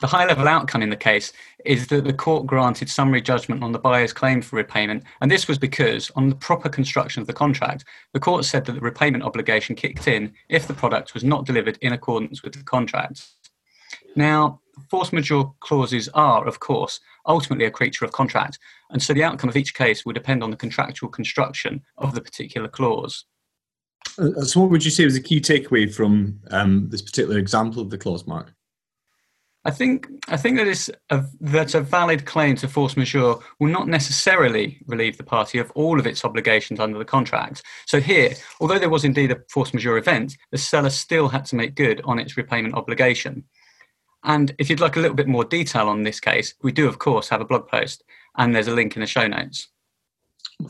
The 0.00 0.08
high 0.08 0.26
level 0.26 0.48
outcome 0.48 0.82
in 0.82 0.90
the 0.90 0.96
case 0.96 1.32
is 1.64 1.86
that 1.86 2.02
the 2.04 2.12
court 2.12 2.44
granted 2.44 2.90
summary 2.90 3.20
judgment 3.20 3.62
on 3.62 3.70
the 3.70 3.78
buyer's 3.78 4.12
claim 4.12 4.42
for 4.42 4.56
repayment, 4.56 5.04
and 5.20 5.30
this 5.30 5.46
was 5.46 5.58
because, 5.58 6.10
on 6.16 6.28
the 6.28 6.34
proper 6.34 6.68
construction 6.68 7.20
of 7.20 7.28
the 7.28 7.32
contract, 7.32 7.84
the 8.12 8.20
court 8.20 8.44
said 8.44 8.64
that 8.64 8.72
the 8.72 8.80
repayment 8.80 9.22
obligation 9.22 9.76
kicked 9.76 10.08
in 10.08 10.34
if 10.48 10.66
the 10.66 10.74
product 10.74 11.14
was 11.14 11.22
not 11.22 11.46
delivered 11.46 11.78
in 11.80 11.92
accordance 11.92 12.42
with 12.42 12.54
the 12.54 12.64
contract. 12.64 13.28
Now, 14.16 14.60
force 14.90 15.12
majeure 15.12 15.50
clauses 15.60 16.08
are, 16.14 16.46
of 16.46 16.60
course, 16.60 17.00
ultimately 17.26 17.64
a 17.64 17.70
creature 17.70 18.04
of 18.04 18.12
contract, 18.12 18.58
and 18.90 19.02
so 19.02 19.12
the 19.12 19.24
outcome 19.24 19.48
of 19.48 19.56
each 19.56 19.74
case 19.74 20.04
will 20.04 20.12
depend 20.12 20.42
on 20.42 20.50
the 20.50 20.56
contractual 20.56 21.08
construction 21.08 21.82
of 21.98 22.14
the 22.14 22.20
particular 22.20 22.68
clause. 22.68 23.24
Uh, 24.18 24.42
so, 24.42 24.60
what 24.60 24.70
would 24.70 24.84
you 24.84 24.90
say 24.90 25.04
was 25.04 25.16
a 25.16 25.22
key 25.22 25.40
takeaway 25.40 25.92
from 25.92 26.38
um, 26.50 26.88
this 26.90 27.02
particular 27.02 27.38
example 27.38 27.82
of 27.82 27.90
the 27.90 27.98
clause, 27.98 28.26
Mark? 28.26 28.54
I 29.66 29.70
think 29.70 30.08
I 30.28 30.36
think 30.36 30.58
that 30.58 30.66
is 30.66 30.92
a, 31.08 31.24
that 31.40 31.74
a 31.74 31.80
valid 31.80 32.26
claim 32.26 32.54
to 32.56 32.68
force 32.68 32.96
majeure 32.96 33.36
will 33.58 33.68
not 33.68 33.88
necessarily 33.88 34.78
relieve 34.86 35.16
the 35.16 35.24
party 35.24 35.58
of 35.58 35.70
all 35.74 35.98
of 35.98 36.06
its 36.06 36.24
obligations 36.24 36.80
under 36.80 36.98
the 36.98 37.04
contract. 37.04 37.62
So 37.86 37.98
here, 37.98 38.34
although 38.60 38.78
there 38.78 38.90
was 38.90 39.04
indeed 39.04 39.30
a 39.30 39.40
force 39.48 39.72
majeure 39.72 39.96
event, 39.96 40.36
the 40.52 40.58
seller 40.58 40.90
still 40.90 41.28
had 41.28 41.46
to 41.46 41.56
make 41.56 41.76
good 41.76 42.02
on 42.04 42.18
its 42.18 42.36
repayment 42.36 42.74
obligation. 42.74 43.44
And 44.24 44.54
if 44.58 44.70
you'd 44.70 44.80
like 44.80 44.96
a 44.96 45.00
little 45.00 45.14
bit 45.14 45.28
more 45.28 45.44
detail 45.44 45.88
on 45.88 46.02
this 46.02 46.18
case, 46.18 46.54
we 46.62 46.72
do, 46.72 46.88
of 46.88 46.98
course, 46.98 47.28
have 47.28 47.40
a 47.40 47.44
blog 47.44 47.68
post, 47.68 48.04
and 48.36 48.54
there's 48.54 48.68
a 48.68 48.74
link 48.74 48.96
in 48.96 49.00
the 49.00 49.06
show 49.06 49.26
notes. 49.26 49.68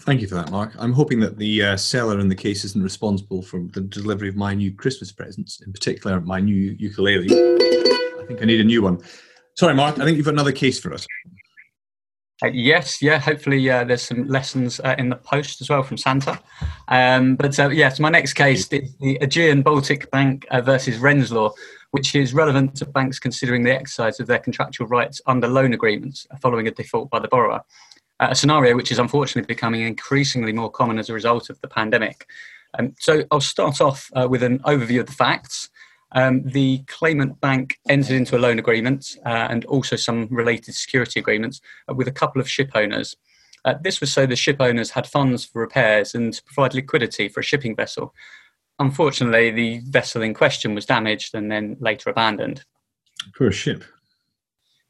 Thank 0.01 0.21
you 0.23 0.27
for 0.27 0.35
that, 0.35 0.51
Mark. 0.51 0.73
I'm 0.79 0.93
hoping 0.93 1.21
that 1.21 1.39
the 1.39 1.63
uh, 1.63 1.77
seller 1.77 2.19
in 2.19 2.29
the 2.29 2.35
case 2.35 2.65
isn't 2.65 2.83
responsible 2.83 3.43
for 3.43 3.61
the 3.73 3.83
delivery 3.83 4.29
of 4.29 4.37
my 4.37 4.55
new 4.55 4.73
Christmas 4.73 5.13
presents, 5.13 5.61
in 5.61 5.73
particular 5.73 6.21
my 6.21 6.41
new 6.41 6.75
ukulele. 6.79 7.29
I 7.31 8.25
think 8.27 8.43
I 8.43 8.45
need 8.47 8.61
a 8.61 8.65
new 8.65 8.83
one. 8.83 9.01
Sorry, 9.55 9.75
Mark, 9.75 9.99
I 10.01 10.05
think 10.05 10.17
you've 10.17 10.27
got 10.27 10.35
another 10.35 10.53
case 10.53 10.81
for 10.81 10.93
us. 10.93 11.07
Uh, 12.43 12.49
yes, 12.49 13.01
yeah. 13.01 13.19
Hopefully, 13.19 13.71
uh, 13.71 13.85
there's 13.85 14.03
some 14.03 14.27
lessons 14.27 14.81
uh, 14.81 14.97
in 14.99 15.09
the 15.09 15.17
post 15.17 15.61
as 15.61 15.71
well 15.71 15.83
from 15.83 15.97
Santa. 15.97 16.41
Um, 16.89 17.37
but 17.37 17.59
uh, 17.59 17.69
yes, 17.69 18.01
my 18.01 18.11
next 18.11 18.33
case 18.33 18.69
is 18.73 18.97
the 18.99 19.19
Aegean 19.21 19.63
Baltic 19.63 20.11
Bank 20.11 20.45
uh, 20.51 20.61
versus 20.61 20.99
Renzlor, 20.99 21.53
which 21.93 22.15
is 22.17 22.35
relevant 22.35 22.75
to 22.77 22.87
banks 22.87 23.21
considering 23.21 23.63
the 23.63 23.73
exercise 23.73 24.19
of 24.19 24.27
their 24.27 24.41
contractual 24.41 24.89
rights 24.89 25.21
under 25.27 25.47
loan 25.47 25.75
agreements 25.75 26.27
following 26.41 26.67
a 26.67 26.73
default 26.73 27.09
by 27.09 27.21
the 27.21 27.29
borrower. 27.29 27.63
A 28.19 28.35
scenario 28.35 28.75
which 28.75 28.91
is 28.91 28.99
unfortunately 28.99 29.47
becoming 29.47 29.83
increasingly 29.83 30.53
more 30.53 30.71
common 30.71 30.99
as 30.99 31.09
a 31.09 31.13
result 31.13 31.51
of 31.51 31.61
the 31.61 31.69
pandemic. 31.69 32.27
Um, 32.79 32.95
so 32.99 33.25
I'll 33.31 33.41
start 33.41 33.81
off 33.81 34.11
with 34.15 34.43
an 34.43 34.59
overview 34.61 35.01
of 35.01 35.07
the 35.07 35.13
facts. 35.13 35.69
Um, 36.15 36.43
the 36.45 36.83
claimant 36.87 37.41
bank 37.41 37.79
entered 37.89 38.15
into 38.15 38.37
a 38.37 38.39
loan 38.39 38.59
agreement 38.59 39.17
uh, 39.27 39.49
and 39.51 39.65
also 39.67 39.97
some 39.97 40.29
related 40.31 40.75
security 40.75 41.21
agreements 41.21 41.61
uh, 41.89 41.95
with 41.95 42.09
a 42.09 42.13
couple 42.13 42.41
of 42.41 42.49
ship 42.49 42.71
owners. 42.75 43.17
Uh, 43.65 43.75
this 43.83 44.01
was 44.01 44.13
so 44.13 44.27
the 44.27 44.37
ship 44.37 44.57
owners 44.61 44.91
had 44.91 45.07
funds 45.07 45.45
for 45.45 45.61
repairs 45.61 46.15
and 46.15 46.35
to 46.35 46.45
provide 46.45 46.75
liquidity 46.75 47.29
for 47.29 47.41
a 47.41 47.45
shipping 47.45 47.75
vessel. 47.75 48.15
Unfortunately, 48.79 49.51
the 49.51 49.81
vessel 49.89 50.23
in 50.23 50.35
question 50.35 50.75
was 50.75 50.87
damaged 50.87 51.35
and 51.35 51.51
then 51.51 51.77
later 51.81 52.11
abandoned. 52.11 52.65
Poor 53.37 53.51
ship. 53.51 53.85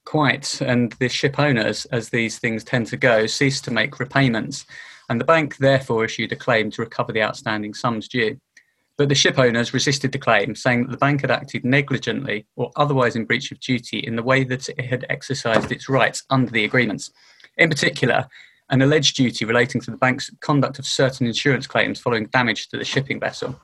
Quite, 0.05 0.61
and 0.61 0.93
the 1.01 1.09
ship 1.09 1.39
owners, 1.39 1.87
as 1.87 2.11
these 2.11 2.39
things 2.39 2.65
tend 2.65 2.87
to 2.89 2.97
go, 2.97 3.27
ceased 3.27 3.65
to 3.65 3.71
make 3.71 3.99
repayments, 3.99 4.67
and 5.09 5.21
the 5.21 5.25
bank 5.25 5.57
therefore 5.57 6.05
issued 6.05 6.33
a 6.33 6.37
claim 6.37 6.71
to 6.73 6.83
recover 6.83 7.13
the 7.13 7.23
outstanding 7.23 7.73
sums 7.73 8.09
due. 8.09 8.39
But 8.97 9.09
the 9.09 9.15
ship 9.15 9.39
owners 9.39 9.75
resisted 9.75 10.13
the 10.13 10.19
claim, 10.19 10.55
saying 10.55 10.85
that 10.85 10.91
the 10.93 10.97
bank 10.97 11.23
had 11.23 11.31
acted 11.31 11.65
negligently 11.65 12.47
or 12.55 12.71
otherwise 12.77 13.17
in 13.17 13.25
breach 13.25 13.51
of 13.51 13.59
duty 13.59 13.99
in 13.99 14.15
the 14.15 14.23
way 14.23 14.45
that 14.45 14.69
it 14.69 14.85
had 14.85 15.05
exercised 15.09 15.73
its 15.73 15.89
rights 15.89 16.23
under 16.31 16.51
the 16.51 16.65
agreements. 16.65 17.11
In 17.57 17.69
particular, 17.69 18.29
an 18.71 18.83
alleged 18.83 19.17
duty 19.17 19.45
relating 19.45 19.81
to 19.81 19.91
the 19.91 19.97
bank's 19.97 20.31
conduct 20.41 20.79
of 20.79 20.87
certain 20.87 21.27
insurance 21.27 21.67
claims 21.67 22.01
following 22.01 22.27
damage 22.27 22.69
to 22.69 22.77
the 22.77 22.85
shipping 22.85 23.19
vessel. 23.19 23.59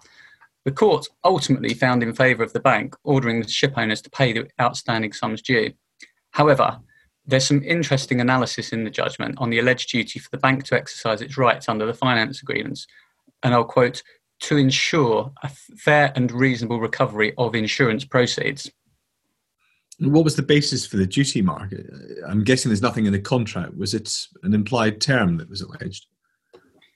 The 0.65 0.73
court 0.73 1.07
ultimately 1.25 1.75
found 1.75 2.03
in 2.03 2.13
favour 2.13 2.43
of 2.43 2.53
the 2.53 2.61
bank, 2.61 2.95
ordering 3.05 3.41
the 3.41 3.49
ship 3.49 3.75
owners 3.77 4.03
to 4.03 4.11
pay 4.11 4.33
the 4.33 4.49
outstanding 4.61 5.13
sums 5.13 5.43
due. 5.43 5.73
However, 6.33 6.81
there's 7.25 7.47
some 7.47 7.63
interesting 7.63 8.21
analysis 8.21 8.73
in 8.73 8.85
the 8.85 8.91
judgment 8.91 9.37
on 9.39 9.51
the 9.51 9.59
alleged 9.59 9.91
duty 9.91 10.19
for 10.19 10.29
the 10.31 10.39
bank 10.39 10.65
to 10.65 10.77
exercise 10.77 11.23
its 11.23 11.39
rights 11.39 11.69
under 11.69 11.87
the 11.87 11.95
finance 11.95 12.43
agreements. 12.43 12.87
And 13.43 13.55
I'll 13.55 13.65
quote, 13.65 14.03
to 14.41 14.57
ensure 14.57 15.33
a 15.43 15.49
fair 15.49 16.13
and 16.17 16.33
reasonable 16.33 16.81
recovery 16.81 17.35
of 17.37 17.55
insurance 17.55 18.05
proceeds. 18.05 18.71
What 19.99 20.25
was 20.25 20.37
the 20.37 20.43
basis 20.43 20.87
for 20.87 20.97
the 20.97 21.07
duty 21.07 21.43
mark? 21.43 21.75
I'm 22.27 22.43
guessing 22.43 22.71
there's 22.71 22.81
nothing 22.81 23.05
in 23.05 23.13
the 23.13 23.21
contract. 23.21 23.77
Was 23.77 23.93
it 23.93 24.27
an 24.43 24.55
implied 24.55 25.01
term 25.01 25.37
that 25.37 25.51
was 25.51 25.61
alleged? 25.61 26.07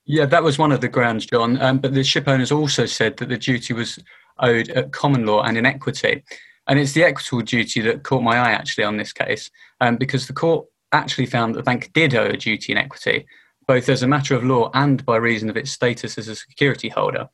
Yeah, 0.06 0.26
that 0.26 0.42
was 0.42 0.58
one 0.58 0.72
of 0.72 0.80
the 0.80 0.88
grounds, 0.88 1.26
John. 1.26 1.60
Um, 1.60 1.78
but 1.78 1.92
the 1.92 2.04
ship 2.04 2.28
owners 2.28 2.52
also 2.52 2.86
said 2.86 3.18
that 3.18 3.28
the 3.28 3.38
duty 3.38 3.74
was 3.74 3.98
owed 4.38 4.70
at 4.70 4.92
common 4.92 5.26
law 5.26 5.42
and 5.42 5.56
in 5.56 5.66
equity. 5.66 6.22
And 6.66 6.78
it's 6.78 6.92
the 6.92 7.04
equitable 7.04 7.42
duty 7.42 7.82
that 7.82 8.04
caught 8.04 8.22
my 8.22 8.36
eye 8.36 8.52
actually 8.52 8.84
on 8.84 8.96
this 8.96 9.12
case, 9.12 9.50
um, 9.80 9.96
because 9.96 10.26
the 10.26 10.32
court 10.32 10.66
actually 10.92 11.26
found 11.26 11.54
that 11.54 11.58
the 11.58 11.64
bank 11.64 11.90
did 11.92 12.14
owe 12.14 12.26
a 12.26 12.36
duty 12.36 12.72
in 12.72 12.78
equity, 12.78 13.26
both 13.66 13.88
as 13.88 14.02
a 14.02 14.09
matter 14.09 14.35
of 14.35 14.44
law 14.44 14.71
and 14.75 15.04
by 15.04 15.16
reason 15.16 15.50
of 15.50 15.56
its 15.56 15.71
status 15.71 16.18
as 16.18 16.28
a 16.28 16.37
security 16.37 16.88
holder, 16.88 17.28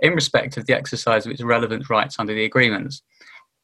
in 0.00 0.14
respect 0.14 0.56
of 0.56 0.66
the 0.66 0.74
exercise 0.74 1.26
of 1.26 1.32
its 1.32 1.42
relevant 1.42 1.88
rights 1.88 2.18
under 2.18 2.34
the 2.34 2.44
agreements. 2.44 3.02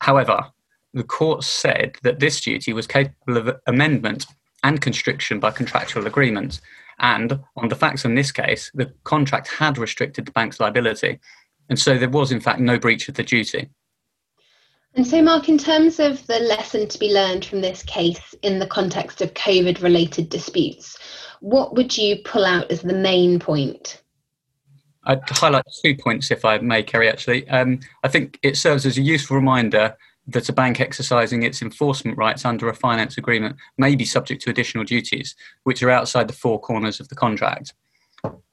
However, 0.00 0.46
the 0.94 1.04
court 1.04 1.44
said 1.44 1.96
that 2.02 2.20
this 2.20 2.40
duty 2.40 2.72
was 2.72 2.86
capable 2.86 3.36
of 3.36 3.56
amendment 3.66 4.26
and 4.62 4.80
constriction 4.80 5.40
by 5.40 5.50
contractual 5.50 6.06
agreements. 6.06 6.60
And 6.98 7.40
on 7.56 7.68
the 7.68 7.74
facts 7.74 8.04
in 8.04 8.14
this 8.14 8.30
case, 8.30 8.70
the 8.74 8.92
contract 9.04 9.48
had 9.48 9.78
restricted 9.78 10.26
the 10.26 10.32
bank's 10.32 10.60
liability. 10.60 11.18
And 11.68 11.78
so 11.78 11.96
there 11.96 12.08
was, 12.08 12.30
in 12.30 12.40
fact, 12.40 12.60
no 12.60 12.78
breach 12.78 13.08
of 13.08 13.14
the 13.14 13.22
duty. 13.22 13.70
And 14.94 15.06
so, 15.06 15.22
Mark, 15.22 15.48
in 15.48 15.56
terms 15.56 15.98
of 15.98 16.26
the 16.26 16.38
lesson 16.40 16.86
to 16.88 16.98
be 16.98 17.14
learned 17.14 17.46
from 17.46 17.62
this 17.62 17.82
case 17.82 18.34
in 18.42 18.58
the 18.58 18.66
context 18.66 19.22
of 19.22 19.32
COVID 19.32 19.82
related 19.82 20.28
disputes, 20.28 20.98
what 21.42 21.74
would 21.74 21.98
you 21.98 22.16
pull 22.24 22.44
out 22.44 22.70
as 22.70 22.82
the 22.82 22.94
main 22.94 23.40
point? 23.40 24.00
I'd 25.04 25.28
highlight 25.28 25.64
two 25.84 25.96
points, 25.96 26.30
if 26.30 26.44
I 26.44 26.58
may, 26.58 26.84
Kerry, 26.84 27.08
actually. 27.08 27.48
Um, 27.48 27.80
I 28.04 28.08
think 28.08 28.38
it 28.42 28.56
serves 28.56 28.86
as 28.86 28.96
a 28.96 29.02
useful 29.02 29.36
reminder 29.36 29.96
that 30.28 30.48
a 30.48 30.52
bank 30.52 30.80
exercising 30.80 31.42
its 31.42 31.60
enforcement 31.60 32.16
rights 32.16 32.44
under 32.44 32.68
a 32.68 32.74
finance 32.74 33.18
agreement 33.18 33.56
may 33.76 33.96
be 33.96 34.04
subject 34.04 34.40
to 34.42 34.50
additional 34.50 34.84
duties, 34.84 35.34
which 35.64 35.82
are 35.82 35.90
outside 35.90 36.28
the 36.28 36.32
four 36.32 36.60
corners 36.60 37.00
of 37.00 37.08
the 37.08 37.16
contract. 37.16 37.74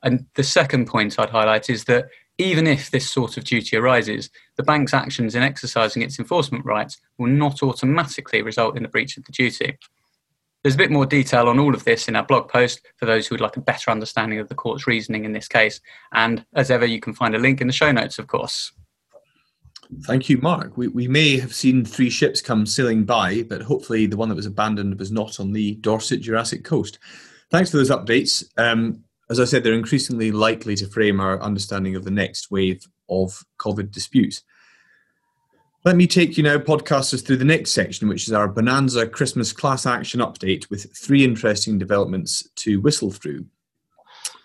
And 0.02 0.26
the 0.34 0.44
second 0.44 0.88
point 0.88 1.20
I'd 1.20 1.30
highlight 1.30 1.70
is 1.70 1.84
that 1.84 2.08
even 2.40 2.66
if 2.66 2.90
this 2.90 3.08
sort 3.08 3.38
of 3.38 3.44
duty 3.44 3.78
arises, 3.78 4.32
the 4.56 4.64
bank's 4.64 4.96
actions 4.96 5.36
in 5.36 5.44
exercising 5.44 6.02
its 6.02 6.18
enforcement 6.18 6.66
rights 6.66 7.00
will 7.20 7.30
not 7.30 7.62
automatically 7.62 8.42
result 8.42 8.76
in 8.76 8.82
the 8.82 8.90
breach 8.90 9.16
of 9.16 9.26
the 9.26 9.32
duty. 9.32 9.78
There's 10.64 10.76
a 10.76 10.78
bit 10.78 10.92
more 10.92 11.06
detail 11.06 11.48
on 11.48 11.60
all 11.60 11.74
of 11.74 11.86
this 11.86 12.08
in 12.08 12.16
our 12.16 12.26
blog 12.26 12.50
post 12.50 12.82
for 12.98 13.06
those 13.06 13.28
who 13.28 13.36
would 13.36 13.42
like 13.42 13.56
a 13.56 13.62
better 13.62 13.92
understanding 13.92 14.40
of 14.40 14.50
the 14.50 14.56
court's 14.56 14.88
reasoning 14.88 15.24
in 15.24 15.32
this 15.32 15.48
case. 15.48 15.80
And 16.12 16.46
as 16.54 16.70
ever, 16.70 16.86
you 16.86 17.00
can 17.00 17.14
find 17.14 17.34
a 17.34 17.40
link 17.40 17.62
in 17.62 17.68
the 17.68 17.74
show 17.74 17.92
notes, 17.92 18.20
of 18.20 18.28
course. 18.28 18.74
Thank 20.04 20.30
you, 20.30 20.38
Mark. 20.38 20.78
We, 20.78 20.88
we 20.90 21.08
may 21.08 21.40
have 21.40 21.54
seen 21.54 21.84
three 21.84 22.10
ships 22.10 22.42
come 22.42 22.66
sailing 22.66 23.06
by, 23.06 23.44
but 23.44 23.62
hopefully 23.62 24.06
the 24.06 24.18
one 24.18 24.30
that 24.30 24.36
was 24.36 24.46
abandoned 24.46 25.00
was 25.00 25.12
not 25.12 25.40
on 25.40 25.52
the 25.52 25.76
Dorset 25.76 26.22
Jurassic 26.22 26.64
coast. 26.64 27.00
Thanks 27.50 27.72
for 27.72 27.78
those 27.78 27.90
updates. 27.90 28.44
Um, 28.58 29.04
as 29.30 29.40
I 29.40 29.46
said, 29.46 29.64
they're 29.64 29.74
increasingly 29.74 30.32
likely 30.32 30.76
to 30.76 30.88
frame 30.88 31.20
our 31.20 31.42
understanding 31.42 31.96
of 31.96 32.04
the 32.04 32.12
next 32.12 32.52
wave 32.52 32.86
of 33.10 33.44
COVID 33.60 33.92
disputes. 33.92 34.44
Let 35.86 35.96
me 35.96 36.08
take 36.08 36.36
you 36.36 36.44
now, 36.44 36.58
podcasters, 36.58 37.26
through 37.26 37.38
the 37.38 37.46
next 37.46 37.72
section, 37.72 38.10
which 38.10 38.28
is 38.28 38.34
our 38.34 38.50
Bonanza 38.50 39.08
Christmas 39.08 39.54
class 39.54 39.86
action 39.86 40.20
update 40.20 40.70
with 40.70 40.94
three 40.94 41.24
interesting 41.24 41.78
developments 41.78 42.46
to 42.58 42.82
whistle 42.82 43.12
through. 43.12 43.46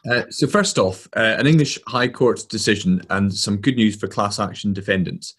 Uh, 0.08 0.22
so, 0.30 0.46
first 0.46 0.78
off, 0.78 1.08
uh, 1.16 1.34
an 1.36 1.48
English 1.48 1.76
High 1.88 2.06
Court 2.06 2.46
decision 2.48 3.02
and 3.10 3.34
some 3.34 3.56
good 3.56 3.74
news 3.74 3.96
for 3.96 4.06
class 4.06 4.38
action 4.38 4.72
defendants. 4.72 5.34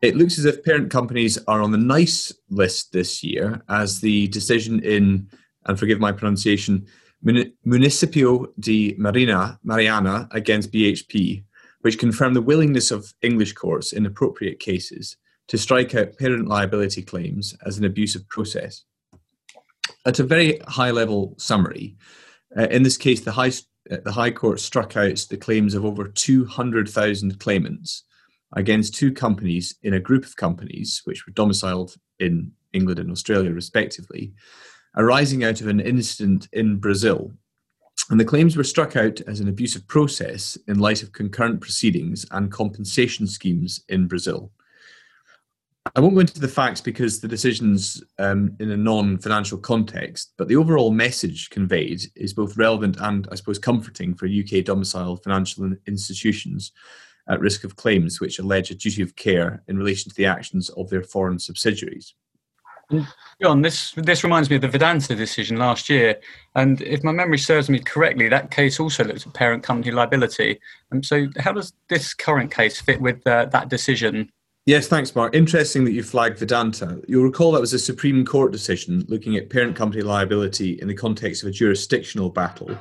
It 0.00 0.16
looks 0.16 0.38
as 0.38 0.46
if 0.46 0.64
parent 0.64 0.90
companies 0.90 1.36
are 1.46 1.60
on 1.60 1.70
the 1.70 1.76
nice 1.76 2.32
list 2.48 2.90
this 2.92 3.22
year, 3.22 3.60
as 3.68 4.00
the 4.00 4.26
decision 4.28 4.82
in, 4.82 5.28
and 5.66 5.78
forgive 5.78 6.00
my 6.00 6.12
pronunciation, 6.12 6.86
Municipio 7.22 8.46
di 8.58 8.94
Marina, 8.96 9.60
Mariana 9.64 10.28
against 10.30 10.72
BHP, 10.72 11.44
which 11.80 11.98
confirmed 11.98 12.36
the 12.36 12.42
willingness 12.42 12.90
of 12.90 13.12
English 13.22 13.54
courts 13.54 13.92
in 13.92 14.06
appropriate 14.06 14.58
cases 14.58 15.16
to 15.48 15.58
strike 15.58 15.94
out 15.94 16.16
parent 16.18 16.46
liability 16.46 17.02
claims 17.02 17.56
as 17.64 17.78
an 17.78 17.84
abusive 17.84 18.28
process. 18.28 18.84
At 20.06 20.18
a 20.18 20.24
very 20.24 20.58
high 20.68 20.90
level 20.90 21.34
summary, 21.38 21.96
uh, 22.56 22.68
in 22.70 22.82
this 22.82 22.96
case, 22.96 23.20
the 23.20 23.32
High 23.32 23.52
uh, 23.90 23.96
the 24.04 24.12
High 24.12 24.30
Court 24.30 24.60
struck 24.60 24.96
out 24.96 25.26
the 25.30 25.36
claims 25.36 25.74
of 25.74 25.84
over 25.84 26.06
200,000 26.06 27.40
claimants 27.40 28.04
against 28.54 28.94
two 28.94 29.12
companies 29.12 29.76
in 29.82 29.94
a 29.94 30.00
group 30.00 30.24
of 30.24 30.36
companies 30.36 31.00
which 31.04 31.26
were 31.26 31.32
domiciled 31.32 31.94
in 32.18 32.52
England 32.72 32.98
and 32.98 33.10
Australia, 33.10 33.52
respectively, 33.52 34.32
arising 34.96 35.44
out 35.44 35.60
of 35.60 35.68
an 35.68 35.80
incident 35.80 36.48
in 36.52 36.76
Brazil. 36.76 37.32
And 38.08 38.18
the 38.18 38.24
claims 38.24 38.56
were 38.56 38.64
struck 38.64 38.96
out 38.96 39.20
as 39.22 39.40
an 39.40 39.48
abusive 39.48 39.86
process 39.86 40.56
in 40.66 40.78
light 40.78 41.02
of 41.02 41.12
concurrent 41.12 41.60
proceedings 41.60 42.26
and 42.30 42.50
compensation 42.50 43.26
schemes 43.26 43.84
in 43.88 44.08
Brazil. 44.08 44.50
I 45.96 46.00
won't 46.00 46.14
go 46.14 46.20
into 46.20 46.38
the 46.38 46.48
facts 46.48 46.80
because 46.80 47.20
the 47.20 47.28
decision's 47.28 48.02
um, 48.18 48.54
in 48.60 48.70
a 48.70 48.76
non 48.76 49.18
financial 49.18 49.58
context, 49.58 50.32
but 50.36 50.46
the 50.46 50.56
overall 50.56 50.90
message 50.90 51.50
conveyed 51.50 52.02
is 52.16 52.32
both 52.32 52.56
relevant 52.56 52.96
and, 53.00 53.26
I 53.32 53.34
suppose, 53.34 53.58
comforting 53.58 54.14
for 54.14 54.26
UK 54.26 54.64
domiciled 54.64 55.24
financial 55.24 55.72
institutions 55.86 56.72
at 57.28 57.40
risk 57.40 57.64
of 57.64 57.76
claims 57.76 58.20
which 58.20 58.38
allege 58.38 58.70
a 58.70 58.74
duty 58.74 59.02
of 59.02 59.16
care 59.16 59.62
in 59.68 59.78
relation 59.78 60.10
to 60.10 60.16
the 60.16 60.26
actions 60.26 60.68
of 60.70 60.90
their 60.90 61.02
foreign 61.02 61.38
subsidiaries. 61.38 62.14
John, 63.40 63.62
this 63.62 63.92
this 63.92 64.24
reminds 64.24 64.50
me 64.50 64.56
of 64.56 64.62
the 64.62 64.68
Vedanta 64.68 65.14
decision 65.14 65.56
last 65.56 65.88
year, 65.88 66.20
and 66.54 66.80
if 66.82 67.02
my 67.02 67.12
memory 67.12 67.38
serves 67.38 67.70
me 67.70 67.78
correctly, 67.78 68.28
that 68.28 68.50
case 68.50 68.80
also 68.80 69.04
looked 69.04 69.26
at 69.26 69.32
parent 69.32 69.62
company 69.62 69.92
liability. 69.92 70.60
And 70.90 71.04
so, 71.04 71.28
how 71.38 71.52
does 71.52 71.72
this 71.88 72.12
current 72.14 72.52
case 72.52 72.80
fit 72.80 73.00
with 73.00 73.26
uh, 73.26 73.46
that 73.46 73.68
decision? 73.68 74.30
Yes, 74.66 74.88
thanks, 74.88 75.14
Mark. 75.14 75.34
Interesting 75.34 75.84
that 75.84 75.92
you 75.92 76.02
flagged 76.02 76.38
Vedanta. 76.38 77.00
You'll 77.08 77.24
recall 77.24 77.52
that 77.52 77.60
was 77.60 77.72
a 77.72 77.78
Supreme 77.78 78.24
Court 78.26 78.52
decision 78.52 79.04
looking 79.08 79.36
at 79.36 79.48
parent 79.48 79.74
company 79.74 80.02
liability 80.02 80.78
in 80.80 80.86
the 80.86 80.94
context 80.94 81.42
of 81.42 81.48
a 81.48 81.52
jurisdictional 81.52 82.28
battle 82.28 82.76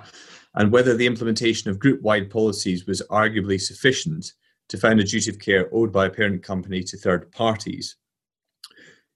and 0.55 0.71
whether 0.71 0.95
the 0.95 1.05
implementation 1.05 1.69
of 1.69 1.79
group 1.79 2.01
wide 2.01 2.29
policies 2.29 2.85
was 2.85 3.01
arguably 3.09 3.59
sufficient 3.59 4.33
to 4.67 4.77
found 4.77 4.99
a 4.99 5.03
duty 5.03 5.29
of 5.29 5.39
care 5.39 5.69
owed 5.71 5.91
by 5.91 6.05
a 6.05 6.09
parent 6.09 6.43
company 6.43 6.83
to 6.83 6.97
third 6.97 7.31
parties. 7.31 7.95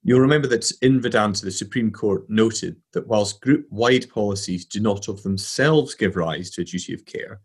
You'll 0.04 0.20
remember 0.20 0.48
that 0.50 0.70
in 0.82 1.02
Vedanta, 1.02 1.46
the 1.46 1.52
Supreme 1.52 1.90
Court 1.90 2.30
noted 2.30 2.76
that 2.92 3.08
whilst 3.08 3.40
group 3.40 3.66
wide 3.70 4.10
policies 4.10 4.66
do 4.66 4.82
not 4.82 5.08
of 5.08 5.24
themselves 5.24 5.96
give 5.96 6.18
rise 6.18 6.50
to 6.52 6.62
a 6.62 6.66
duty 6.66 6.94
of 6.94 7.06
care, 7.06 7.40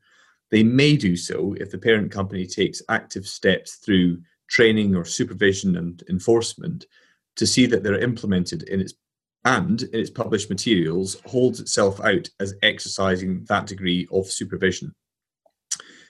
they 0.51 0.65
may 0.65 0.97
do 0.97 1.17
so 1.17 1.55
if 1.61 1.71
the 1.71 1.79
parent 1.79 2.11
company 2.11 2.47
takes 2.47 2.83
active 2.89 3.27
steps 3.27 3.77
through 3.77 4.19
training 4.49 4.97
or 4.97 5.05
supervision 5.05 5.77
and 5.77 6.03
enforcement 6.09 6.87
to 7.37 7.47
see 7.47 7.67
that 7.67 7.85
they're 7.85 8.01
implemented 8.01 8.65
in 8.65 8.81
its 8.81 8.95
and 9.45 9.83
in 9.83 10.01
its 10.01 10.11
published 10.11 10.51
materials 10.51 11.21
holds 11.27 11.61
itself 11.61 12.01
out 12.01 12.29
as 12.41 12.55
exercising 12.63 13.45
that 13.49 13.67
degree 13.67 14.09
of 14.11 14.27
supervision. 14.27 14.93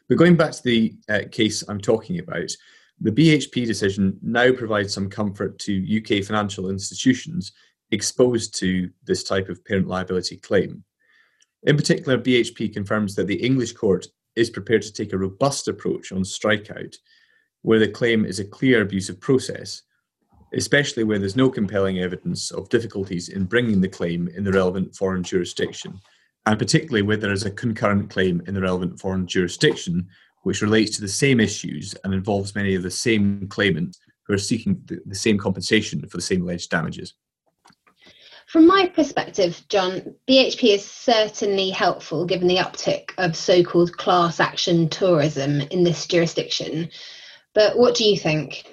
But 0.08 0.16
going 0.16 0.36
back 0.36 0.52
to 0.52 0.62
the 0.62 0.96
uh, 1.10 1.20
case 1.30 1.62
I'm 1.68 1.80
talking 1.80 2.18
about, 2.18 2.50
The 3.00 3.12
BHP 3.12 3.64
decision 3.64 4.18
now 4.22 4.52
provides 4.52 4.92
some 4.92 5.08
comfort 5.08 5.58
to 5.60 5.98
UK 5.98 6.24
financial 6.24 6.68
institutions 6.68 7.52
exposed 7.90 8.58
to 8.58 8.90
this 9.04 9.22
type 9.22 9.48
of 9.48 9.64
parent 9.64 9.86
liability 9.86 10.36
claim. 10.36 10.84
In 11.62 11.76
particular, 11.76 12.18
BHP 12.18 12.72
confirms 12.72 13.14
that 13.14 13.26
the 13.26 13.42
English 13.42 13.72
court 13.72 14.06
is 14.36 14.50
prepared 14.50 14.82
to 14.82 14.92
take 14.92 15.12
a 15.12 15.18
robust 15.18 15.68
approach 15.68 16.12
on 16.12 16.22
strikeout, 16.22 16.96
where 17.62 17.78
the 17.78 17.88
claim 17.88 18.24
is 18.24 18.40
a 18.40 18.44
clear 18.44 18.82
abuse 18.82 19.08
of 19.08 19.20
process, 19.20 19.82
especially 20.54 21.04
where 21.04 21.18
there's 21.18 21.36
no 21.36 21.50
compelling 21.50 21.98
evidence 21.98 22.50
of 22.50 22.68
difficulties 22.68 23.28
in 23.28 23.44
bringing 23.44 23.80
the 23.80 23.88
claim 23.88 24.28
in 24.28 24.44
the 24.44 24.52
relevant 24.52 24.94
foreign 24.94 25.22
jurisdiction, 25.22 26.00
and 26.46 26.58
particularly 26.58 27.02
where 27.02 27.16
there 27.16 27.32
is 27.32 27.44
a 27.44 27.50
concurrent 27.50 28.10
claim 28.10 28.42
in 28.46 28.54
the 28.54 28.60
relevant 28.60 28.98
foreign 28.98 29.26
jurisdiction, 29.26 30.08
which 30.42 30.62
relates 30.62 30.94
to 30.96 31.00
the 31.00 31.08
same 31.08 31.40
issues 31.40 31.94
and 32.04 32.14
involves 32.14 32.54
many 32.54 32.74
of 32.74 32.82
the 32.82 32.90
same 32.90 33.46
claimants 33.48 33.98
who 34.26 34.34
are 34.34 34.38
seeking 34.38 34.80
the, 34.86 35.14
same 35.14 35.38
compensation 35.38 36.06
for 36.06 36.16
the 36.16 36.22
same 36.22 36.42
alleged 36.42 36.70
damages. 36.70 37.14
From 38.46 38.66
my 38.66 38.86
perspective, 38.94 39.62
John, 39.68 40.14
BHP 40.28 40.74
is 40.74 40.84
certainly 40.84 41.70
helpful 41.70 42.24
given 42.24 42.48
the 42.48 42.56
uptick 42.56 43.10
of 43.18 43.36
so 43.36 43.62
called 43.62 43.96
class 43.96 44.40
action 44.40 44.88
tourism 44.88 45.60
in 45.60 45.84
this 45.84 46.06
jurisdiction. 46.06 46.88
But 47.54 47.76
what 47.76 47.94
do 47.94 48.04
you 48.04 48.16
think? 48.18 48.64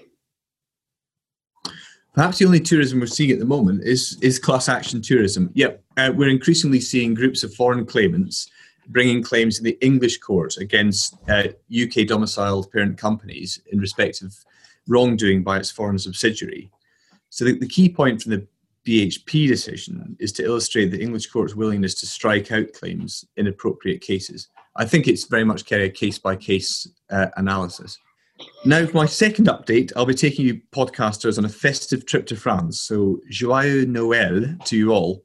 Perhaps 2.14 2.38
the 2.38 2.46
only 2.46 2.62
tourism 2.62 3.02
we're 3.02 3.08
seeing 3.08 3.32
at 3.32 3.40
the 3.40 3.46
moment 3.46 3.84
is, 3.84 4.18
is 4.22 4.40
class 4.40 4.70
action 4.70 5.02
tourism. 5.02 5.50
Yep, 5.54 5.84
uh, 5.98 6.14
we're 6.16 6.30
increasingly 6.30 6.80
seeing 6.80 7.14
groups 7.14 7.44
of 7.44 7.54
foreign 7.54 7.86
claimants 7.86 8.50
bringing 8.88 9.24
claims 9.24 9.58
in 9.58 9.64
the 9.64 9.78
English 9.82 10.20
court 10.20 10.58
against 10.58 11.16
uh, 11.30 11.48
UK 11.74 12.08
domiciled 12.08 12.72
parent 12.72 12.98
companies 12.98 13.62
in 13.72 13.80
respect 13.80 14.22
of 14.22 14.36
wrongdoing 14.88 15.44
by 15.44 15.58
its 15.58 15.72
foreign 15.72 15.98
subsidiary. 15.98 16.72
So 17.30 17.46
the, 17.46 17.58
the 17.60 17.68
key 17.68 17.90
point 17.90 18.22
from 18.22 18.32
the 18.32 18.48
BHP 18.86 19.48
decision 19.48 20.16
is 20.20 20.32
to 20.34 20.44
illustrate 20.44 20.92
the 20.92 21.02
English 21.02 21.28
court's 21.28 21.56
willingness 21.56 21.96
to 21.96 22.06
strike 22.06 22.52
out 22.52 22.72
claims 22.74 23.26
in 23.36 23.48
appropriate 23.48 24.02
cases. 24.02 24.48
I 24.76 24.86
think 24.86 25.08
it's 25.08 25.26
very 25.26 25.44
much 25.44 25.70
a 25.72 25.90
case 25.90 26.20
by 26.20 26.36
case 26.36 26.88
analysis. 27.10 27.98
Now, 28.66 28.86
for 28.86 28.98
my 28.98 29.06
second 29.06 29.48
update, 29.48 29.94
I'll 29.96 30.06
be 30.06 30.14
taking 30.14 30.46
you 30.46 30.62
podcasters 30.72 31.38
on 31.38 31.46
a 31.46 31.50
festive 31.50 32.06
trip 32.06 32.26
to 32.28 32.36
France. 32.36 32.82
So, 32.82 33.22
joyeux 33.32 33.86
Noël 33.86 34.64
to 34.66 34.78
you 34.78 34.92
all. 34.92 35.24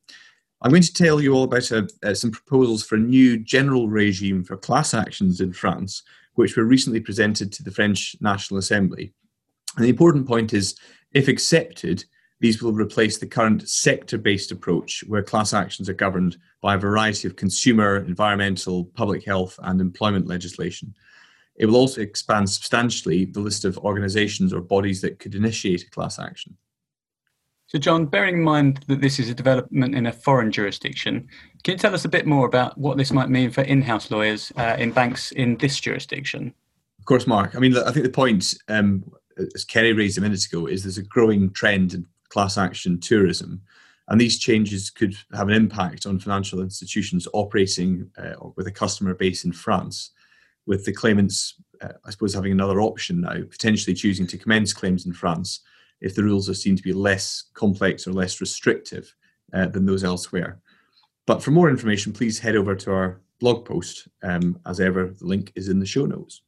I'm 0.63 0.71
going 0.71 0.83
to 0.83 0.93
tell 0.93 1.23
you 1.23 1.33
all 1.33 1.45
about 1.45 1.71
a, 1.71 1.89
uh, 2.03 2.13
some 2.13 2.31
proposals 2.31 2.85
for 2.85 2.97
a 2.97 2.99
new 2.99 3.39
general 3.39 3.89
regime 3.89 4.45
for 4.45 4.59
class 4.59 4.93
actions 4.93 5.41
in 5.41 5.55
France, 5.55 6.03
which 6.35 6.57
were 6.57 6.65
recently 6.65 7.01
presented 7.01 7.51
to 7.53 7.63
the 7.63 7.71
French 7.71 8.15
National 8.21 8.59
Assembly. 8.59 9.13
And 9.77 9.87
the 9.87 9.91
important 9.91 10.27
point 10.27 10.53
is, 10.53 10.79
if 11.13 11.29
accepted, 11.29 12.05
these 12.41 12.63
will 12.63 12.73
replace 12.73 13.19
the 13.19 13.27
current 13.27 13.69
sector 13.69 14.19
based 14.19 14.51
approach 14.51 15.03
where 15.07 15.23
class 15.23 15.55
actions 15.55 15.89
are 15.89 15.95
governed 15.95 16.37
by 16.61 16.75
a 16.75 16.79
variety 16.79 17.27
of 17.27 17.37
consumer, 17.37 17.97
environmental, 17.97 18.85
public 18.85 19.25
health, 19.25 19.59
and 19.63 19.81
employment 19.81 20.27
legislation. 20.27 20.95
It 21.57 21.67
will 21.67 21.77
also 21.77 22.01
expand 22.01 22.49
substantially 22.49 23.27
the 23.27 23.41
list 23.41 23.65
of 23.65 23.79
organisations 23.79 24.53
or 24.53 24.61
bodies 24.61 25.01
that 25.03 25.19
could 25.19 25.35
initiate 25.35 25.85
a 25.85 25.91
class 25.91 26.19
action. 26.19 26.57
So, 27.71 27.79
John, 27.79 28.07
bearing 28.07 28.35
in 28.35 28.43
mind 28.43 28.81
that 28.89 29.01
this 29.01 29.21
is 29.21 29.29
a 29.29 29.35
development 29.35 29.95
in 29.95 30.07
a 30.07 30.13
foreign 30.13 30.51
jurisdiction, 30.51 31.29
can 31.63 31.75
you 31.75 31.79
tell 31.79 31.95
us 31.95 32.05
a 32.05 32.09
bit 32.09 32.27
more 32.27 32.45
about 32.45 32.77
what 32.77 32.97
this 32.97 33.13
might 33.13 33.29
mean 33.29 33.53
for 33.53 33.61
in 33.61 33.81
house 33.81 34.11
lawyers 34.11 34.53
uh, 34.57 34.75
in 34.77 34.91
banks 34.91 35.31
in 35.31 35.57
this 35.59 35.79
jurisdiction? 35.79 36.53
Of 36.99 37.05
course, 37.05 37.29
Mark. 37.29 37.55
I 37.55 37.61
mean, 37.61 37.77
I 37.77 37.93
think 37.93 38.05
the 38.05 38.11
point, 38.11 38.57
um, 38.67 39.05
as 39.55 39.65
Kerry 39.65 39.93
raised 39.93 40.19
a 40.19 40.21
minute 40.21 40.45
ago, 40.45 40.67
is 40.67 40.83
there's 40.83 40.99
a 40.99 41.05
growing 41.05 41.53
trend 41.53 41.95
in 41.95 42.07
class 42.29 42.59
action 42.59 42.99
tourism. 42.99 43.63
And 44.09 44.21
these 44.21 44.41
changes 44.41 44.91
could 44.91 45.15
have 45.33 45.47
an 45.47 45.55
impact 45.55 46.07
on 46.07 46.19
financial 46.19 46.63
institutions 46.63 47.29
operating 47.35 48.11
uh, 48.19 48.49
with 48.57 48.67
a 48.67 48.73
customer 48.73 49.15
base 49.15 49.45
in 49.45 49.53
France, 49.53 50.11
with 50.67 50.85
the 50.85 50.93
claimants, 50.93 51.55
uh, 51.81 51.93
I 52.05 52.11
suppose, 52.11 52.35
having 52.35 52.51
another 52.51 52.81
option 52.81 53.21
now, 53.21 53.45
potentially 53.49 53.95
choosing 53.95 54.27
to 54.27 54.39
commence 54.39 54.73
claims 54.73 55.07
in 55.07 55.13
France 55.13 55.61
if 56.01 56.15
the 56.15 56.25
rules 56.25 56.49
are 56.49 56.55
seen 56.55 56.77
to 56.77 56.83
be 56.83 56.93
less 56.93 57.45
complex 57.55 58.07
or 58.07 58.13
less 58.13 58.41
restrictive 58.41 59.15
uh, 59.53 59.67
than 59.67 59.87
those 59.87 60.05
elsewhere. 60.05 60.61
But 61.27 61.43
for 61.43 61.51
more 61.51 61.71
information, 61.71 62.13
please 62.13 62.39
head 62.39 62.57
over 62.57 62.75
to 62.75 62.93
our 62.93 63.21
blog 63.39 63.65
post. 63.65 64.09
Um, 64.23 64.59
as 64.67 64.81
ever, 64.81 65.15
the 65.19 65.27
link 65.27 65.53
is 65.55 65.69
in 65.69 65.79
the 65.79 65.87
show 65.87 66.07
notes. 66.07 66.43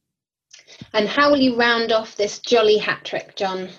And 0.93 1.07
how 1.07 1.29
will 1.29 1.39
you 1.39 1.57
round 1.57 1.91
off 1.91 2.15
this 2.15 2.39
jolly 2.39 2.77
hat 2.77 3.03
trick, 3.03 3.35
John? 3.35 3.69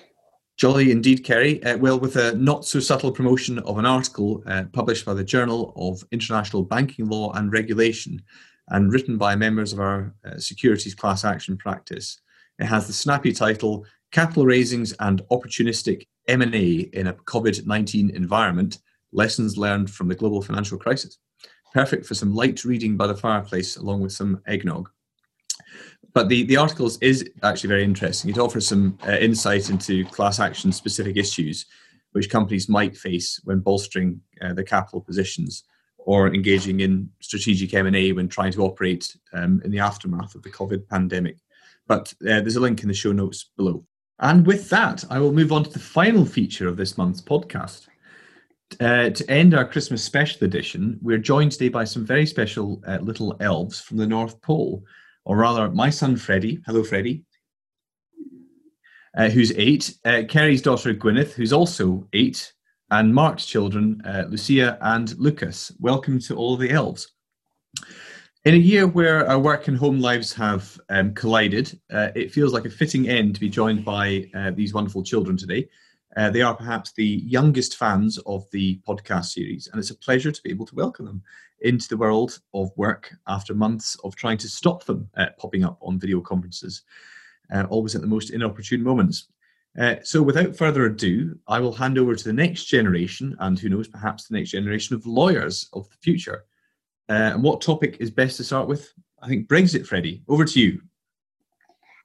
Jolly 0.57 0.91
indeed, 0.91 1.23
Kerry. 1.23 1.61
Uh, 1.63 1.77
well, 1.77 1.99
with 1.99 2.15
a 2.15 2.33
not 2.35 2.65
so 2.65 2.79
subtle 2.79 3.11
promotion 3.11 3.59
of 3.59 3.77
an 3.77 3.85
article 3.85 4.41
uh, 4.47 4.63
published 4.71 5.05
by 5.05 5.13
the 5.13 5.23
Journal 5.23 5.73
of 5.75 6.03
International 6.11 6.63
Banking 6.63 7.07
Law 7.07 7.33
and 7.33 7.51
Regulation 7.51 8.21
and 8.69 8.91
written 8.91 9.17
by 9.17 9.35
members 9.35 9.73
of 9.73 9.79
our 9.79 10.13
uh, 10.25 10.37
securities 10.37 10.95
class 10.95 11.25
action 11.25 11.57
practice. 11.57 12.21
It 12.57 12.65
has 12.65 12.87
the 12.87 12.93
snappy 12.93 13.33
title 13.33 13.85
Capital 14.15 14.45
Raisings 14.45 14.95
and 15.01 15.21
Opportunistic 15.29 16.07
M&A 16.29 16.89
in 16.93 17.07
a 17.07 17.13
COVID-19 17.13 18.15
Environment, 18.15 18.77
Lessons 19.11 19.57
Learned 19.57 19.91
from 19.91 20.07
the 20.07 20.15
Global 20.15 20.41
Financial 20.41 20.77
Crisis. 20.77 21.17
Perfect 21.73 22.05
for 22.05 22.13
some 22.13 22.33
light 22.33 22.63
reading 22.63 22.95
by 22.95 23.07
the 23.07 23.17
fireplace 23.17 23.75
along 23.75 23.99
with 23.99 24.13
some 24.13 24.41
eggnog. 24.47 24.89
But 26.13 26.29
the, 26.29 26.43
the 26.43 26.55
articles 26.55 26.97
is 27.01 27.29
actually 27.43 27.67
very 27.67 27.83
interesting. 27.83 28.31
It 28.31 28.37
offers 28.37 28.65
some 28.65 28.97
uh, 29.05 29.17
insight 29.17 29.69
into 29.69 30.05
class 30.05 30.39
action 30.39 30.71
specific 30.71 31.17
issues 31.17 31.65
which 32.13 32.29
companies 32.29 32.69
might 32.69 32.95
face 32.95 33.41
when 33.43 33.59
bolstering 33.59 34.21
uh, 34.41 34.53
their 34.53 34.63
capital 34.63 35.01
positions 35.01 35.65
or 35.97 36.33
engaging 36.33 36.79
in 36.79 37.09
strategic 37.19 37.73
M&A 37.73 38.13
when 38.13 38.29
trying 38.29 38.53
to 38.53 38.63
operate 38.63 39.13
um, 39.33 39.61
in 39.65 39.71
the 39.71 39.79
aftermath 39.79 40.35
of 40.35 40.43
the 40.43 40.51
COVID 40.51 40.87
pandemic. 40.87 41.35
But 41.85 42.13
uh, 42.21 42.39
there's 42.39 42.55
a 42.55 42.61
link 42.61 42.81
in 42.81 42.87
the 42.87 42.93
show 42.93 43.11
notes 43.11 43.51
below. 43.57 43.85
And 44.19 44.45
with 44.45 44.69
that, 44.69 45.03
I 45.09 45.19
will 45.19 45.33
move 45.33 45.51
on 45.51 45.63
to 45.63 45.69
the 45.69 45.79
final 45.79 46.25
feature 46.25 46.67
of 46.67 46.77
this 46.77 46.97
month's 46.97 47.21
podcast. 47.21 47.87
Uh, 48.79 49.09
to 49.09 49.29
end 49.29 49.53
our 49.53 49.65
Christmas 49.65 50.03
special 50.03 50.45
edition, 50.45 50.97
we're 51.01 51.17
joined 51.17 51.51
today 51.51 51.69
by 51.69 51.83
some 51.83 52.05
very 52.05 52.25
special 52.25 52.81
uh, 52.87 52.97
little 52.97 53.35
elves 53.39 53.81
from 53.81 53.97
the 53.97 54.07
North 54.07 54.41
Pole 54.41 54.83
or 55.25 55.37
rather, 55.37 55.69
my 55.71 55.89
son 55.89 56.15
Freddie. 56.15 56.61
Hello, 56.65 56.83
Freddie. 56.83 57.23
Uh, 59.17 59.29
who's 59.29 59.51
eight, 59.53 59.95
uh, 60.05 60.21
Kerry's 60.27 60.61
daughter 60.61 60.93
Gwyneth, 60.93 61.33
who's 61.33 61.53
also 61.53 62.07
eight, 62.13 62.53
and 62.91 63.13
Mark's 63.13 63.45
children, 63.45 64.01
uh, 64.05 64.25
Lucia 64.29 64.77
and 64.81 65.17
Lucas. 65.17 65.71
Welcome 65.79 66.19
to 66.21 66.35
all 66.35 66.57
the 66.57 66.69
elves. 66.69 67.11
In 68.45 68.53
a 68.53 68.57
year 68.57 68.85
where 68.85 69.27
our 69.27 69.39
work 69.39 69.67
and 69.67 69.75
home 69.75 69.99
lives 69.99 70.31
have 70.33 70.79
um, 70.89 71.15
collided, 71.15 71.79
uh, 71.91 72.09
it 72.13 72.31
feels 72.31 72.53
like 72.53 72.65
a 72.65 72.69
fitting 72.69 73.09
end 73.09 73.33
to 73.33 73.41
be 73.41 73.49
joined 73.49 73.83
by 73.83 74.29
uh, 74.35 74.51
these 74.51 74.71
wonderful 74.71 75.01
children 75.01 75.35
today. 75.35 75.67
Uh, 76.15 76.29
they 76.29 76.43
are 76.43 76.53
perhaps 76.53 76.91
the 76.93 77.23
youngest 77.25 77.75
fans 77.75 78.19
of 78.27 78.45
the 78.51 78.79
podcast 78.87 79.31
series, 79.31 79.65
and 79.65 79.79
it's 79.79 79.89
a 79.89 79.97
pleasure 79.97 80.31
to 80.31 80.43
be 80.43 80.51
able 80.51 80.67
to 80.67 80.75
welcome 80.75 81.07
them 81.07 81.23
into 81.61 81.87
the 81.87 81.97
world 81.97 82.39
of 82.53 82.69
work 82.77 83.15
after 83.27 83.55
months 83.55 83.97
of 84.03 84.15
trying 84.15 84.37
to 84.37 84.47
stop 84.47 84.83
them 84.83 85.09
uh, 85.17 85.25
popping 85.39 85.63
up 85.63 85.79
on 85.81 85.99
video 85.99 86.21
conferences, 86.21 86.83
uh, 87.51 87.65
always 87.71 87.95
at 87.95 88.01
the 88.01 88.07
most 88.07 88.29
inopportune 88.29 88.83
moments. 88.83 89.27
Uh, 89.79 89.95
so, 90.03 90.21
without 90.21 90.55
further 90.55 90.85
ado, 90.85 91.35
I 91.47 91.59
will 91.59 91.73
hand 91.73 91.97
over 91.97 92.15
to 92.15 92.23
the 92.23 92.31
next 92.31 92.65
generation, 92.65 93.35
and 93.39 93.57
who 93.57 93.69
knows, 93.69 93.87
perhaps 93.87 94.27
the 94.27 94.37
next 94.37 94.51
generation 94.51 94.95
of 94.95 95.07
lawyers 95.07 95.67
of 95.73 95.89
the 95.89 95.97
future. 95.99 96.45
Uh, 97.07 97.33
and 97.33 97.43
what 97.43 97.61
topic 97.61 97.97
is 97.99 98.09
best 98.09 98.37
to 98.37 98.43
start 98.43 98.67
with? 98.67 98.91
I 99.21 99.27
think 99.27 99.47
Brexit, 99.47 99.85
Freddie. 99.85 100.23
Over 100.27 100.45
to 100.45 100.59
you. 100.59 100.81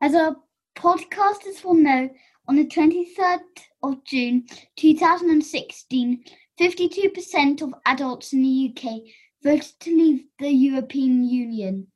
As 0.01 0.15
our 0.15 0.37
podcasters 0.77 1.65
will 1.65 1.75
know, 1.75 2.11
on 2.49 2.57
the 2.57 2.67
23rd 2.67 3.41
of 3.83 4.05
June 4.05 4.45
2016, 4.77 6.25
52% 6.59 7.63
of 7.63 7.75
adults 7.87 8.33
in 8.33 8.43
the 8.43 8.75
UK 8.75 9.01
voted 9.43 9.73
to 9.81 9.97
leave 9.97 10.25
the 10.39 10.51
European 10.51 11.25
Union. 11.25 11.87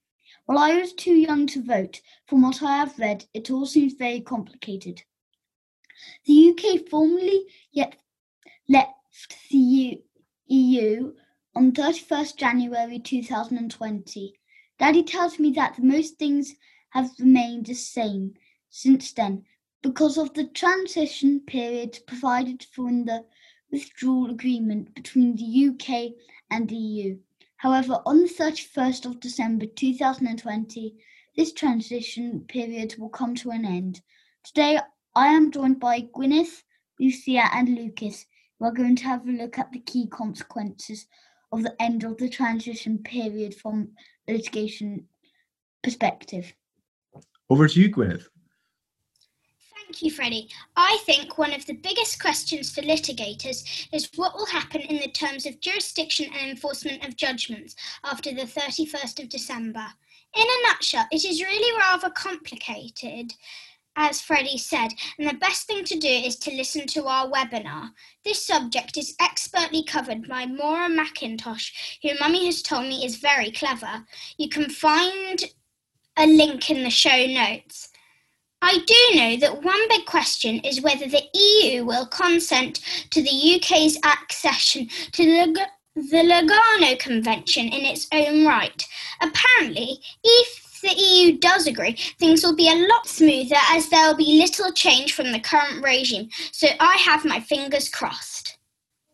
While 0.46 0.58
I 0.58 0.74
was 0.74 0.92
too 0.92 1.14
young 1.14 1.46
to 1.48 1.62
vote, 1.62 2.00
from 2.26 2.42
what 2.42 2.62
I 2.62 2.76
have 2.76 2.98
read, 2.98 3.24
it 3.34 3.50
all 3.50 3.66
seems 3.66 3.94
very 3.94 4.20
complicated. 4.20 5.02
The 6.26 6.50
UK 6.50 6.88
formally 6.88 7.44
yet 7.72 7.96
left 8.68 9.36
the 9.50 10.02
EU 10.46 11.12
on 11.56 11.70
31st 11.70 12.36
January 12.36 12.98
2020. 12.98 14.34
Daddy 14.78 15.02
tells 15.04 15.38
me 15.38 15.52
that 15.52 15.78
most 15.78 16.18
things 16.18 16.56
have 16.90 17.10
remained 17.20 17.66
the 17.66 17.74
same 17.74 18.34
since 18.70 19.12
then 19.12 19.44
because 19.80 20.18
of 20.18 20.34
the 20.34 20.48
transition 20.48 21.40
period 21.40 21.98
provided 22.08 22.66
for 22.74 22.88
in 22.88 23.04
the 23.04 23.24
withdrawal 23.70 24.30
agreement 24.30 24.92
between 24.96 25.36
the 25.36 25.68
UK 25.68 26.12
and 26.50 26.68
the 26.68 26.74
EU. 26.74 27.18
However, 27.56 28.02
on 28.04 28.22
the 28.22 28.28
31st 28.28 29.06
of 29.06 29.20
December 29.20 29.66
2020, 29.66 30.96
this 31.36 31.52
transition 31.52 32.44
period 32.48 32.96
will 32.98 33.10
come 33.10 33.36
to 33.36 33.50
an 33.50 33.64
end. 33.64 34.00
Today 34.42 34.80
I 35.14 35.28
am 35.28 35.52
joined 35.52 35.78
by 35.78 36.00
Gwyneth, 36.00 36.64
Lucia, 36.98 37.48
and 37.52 37.68
Lucas. 37.76 38.26
We're 38.58 38.72
going 38.72 38.96
to 38.96 39.04
have 39.04 39.28
a 39.28 39.30
look 39.30 39.58
at 39.58 39.70
the 39.70 39.80
key 39.80 40.08
consequences 40.08 41.06
of 41.54 41.62
the 41.62 41.80
end 41.80 42.04
of 42.04 42.18
the 42.18 42.28
transition 42.28 42.98
period 42.98 43.54
from 43.54 43.88
litigation 44.28 45.06
perspective. 45.82 46.52
Over 47.48 47.68
to 47.68 47.80
you, 47.80 47.90
Gwyneth. 47.90 48.26
Thank 49.76 50.02
you, 50.02 50.10
Freddie. 50.10 50.48
I 50.76 50.98
think 51.04 51.38
one 51.38 51.52
of 51.52 51.64
the 51.66 51.74
biggest 51.74 52.20
questions 52.20 52.74
for 52.74 52.80
litigators 52.80 53.86
is 53.92 54.10
what 54.16 54.34
will 54.34 54.46
happen 54.46 54.80
in 54.80 54.96
the 54.96 55.10
terms 55.10 55.46
of 55.46 55.60
jurisdiction 55.60 56.30
and 56.36 56.50
enforcement 56.50 57.06
of 57.06 57.16
judgments 57.16 57.76
after 58.02 58.34
the 58.34 58.42
31st 58.42 59.22
of 59.22 59.28
December. 59.28 59.86
In 60.36 60.42
a 60.42 60.68
nutshell, 60.68 61.06
it 61.12 61.24
is 61.24 61.40
really 61.40 61.78
rather 61.78 62.10
complicated, 62.10 63.34
as 63.96 64.20
Freddie 64.20 64.58
said, 64.58 64.88
and 65.18 65.28
the 65.28 65.34
best 65.34 65.66
thing 65.66 65.84
to 65.84 65.98
do 65.98 66.08
is 66.08 66.36
to 66.36 66.54
listen 66.54 66.86
to 66.88 67.06
our 67.06 67.30
webinar. 67.30 67.90
This 68.24 68.44
subject 68.44 68.96
is 68.96 69.14
expertly 69.20 69.84
covered 69.84 70.28
by 70.28 70.46
Maura 70.46 70.88
McIntosh, 70.88 71.72
who 72.02 72.10
Mummy 72.18 72.46
has 72.46 72.62
told 72.62 72.88
me 72.88 73.04
is 73.04 73.16
very 73.16 73.50
clever. 73.50 74.04
You 74.36 74.48
can 74.48 74.68
find 74.68 75.44
a 76.16 76.26
link 76.26 76.70
in 76.70 76.82
the 76.82 76.90
show 76.90 77.26
notes. 77.26 77.90
I 78.62 78.78
do 78.86 79.18
know 79.18 79.36
that 79.36 79.62
one 79.62 79.88
big 79.88 80.06
question 80.06 80.58
is 80.60 80.80
whether 80.80 81.06
the 81.06 81.22
EU 81.34 81.84
will 81.84 82.06
consent 82.06 82.80
to 83.10 83.22
the 83.22 83.56
UK's 83.56 83.98
accession 84.04 84.88
to 85.12 85.24
the, 85.24 85.66
the 85.94 86.22
Lugano 86.22 86.98
Convention 86.98 87.66
in 87.66 87.84
its 87.84 88.08
own 88.10 88.46
right. 88.46 88.86
Apparently, 89.20 89.98
if 90.22 90.63
the 90.84 90.94
EU 90.94 91.38
does 91.38 91.66
agree, 91.66 91.96
things 92.18 92.42
will 92.42 92.56
be 92.56 92.70
a 92.70 92.86
lot 92.86 93.06
smoother 93.06 93.56
as 93.70 93.88
there 93.88 94.06
will 94.06 94.16
be 94.16 94.38
little 94.38 94.72
change 94.72 95.12
from 95.12 95.32
the 95.32 95.40
current 95.40 95.82
regime. 95.82 96.28
So 96.52 96.68
I 96.80 96.96
have 96.96 97.24
my 97.24 97.40
fingers 97.40 97.88
crossed. 97.88 98.58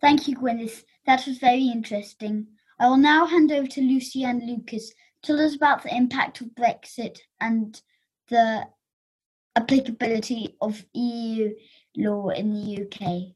Thank 0.01 0.27
you, 0.27 0.35
Gwyneth. 0.35 0.83
That 1.05 1.25
was 1.25 1.37
very 1.37 1.67
interesting. 1.67 2.47
I 2.79 2.87
will 2.87 2.97
now 2.97 3.25
hand 3.25 3.51
over 3.51 3.67
to 3.67 3.81
Lucy 3.81 4.23
and 4.23 4.45
Lucas. 4.45 4.93
Tell 5.23 5.39
us 5.39 5.55
about 5.55 5.83
the 5.83 5.95
impact 5.95 6.41
of 6.41 6.47
Brexit 6.47 7.19
and 7.39 7.79
the 8.29 8.67
applicability 9.55 10.55
of 10.61 10.83
EU 10.93 11.53
law 11.97 12.29
in 12.29 12.53
the 12.53 12.83
UK. 12.83 13.35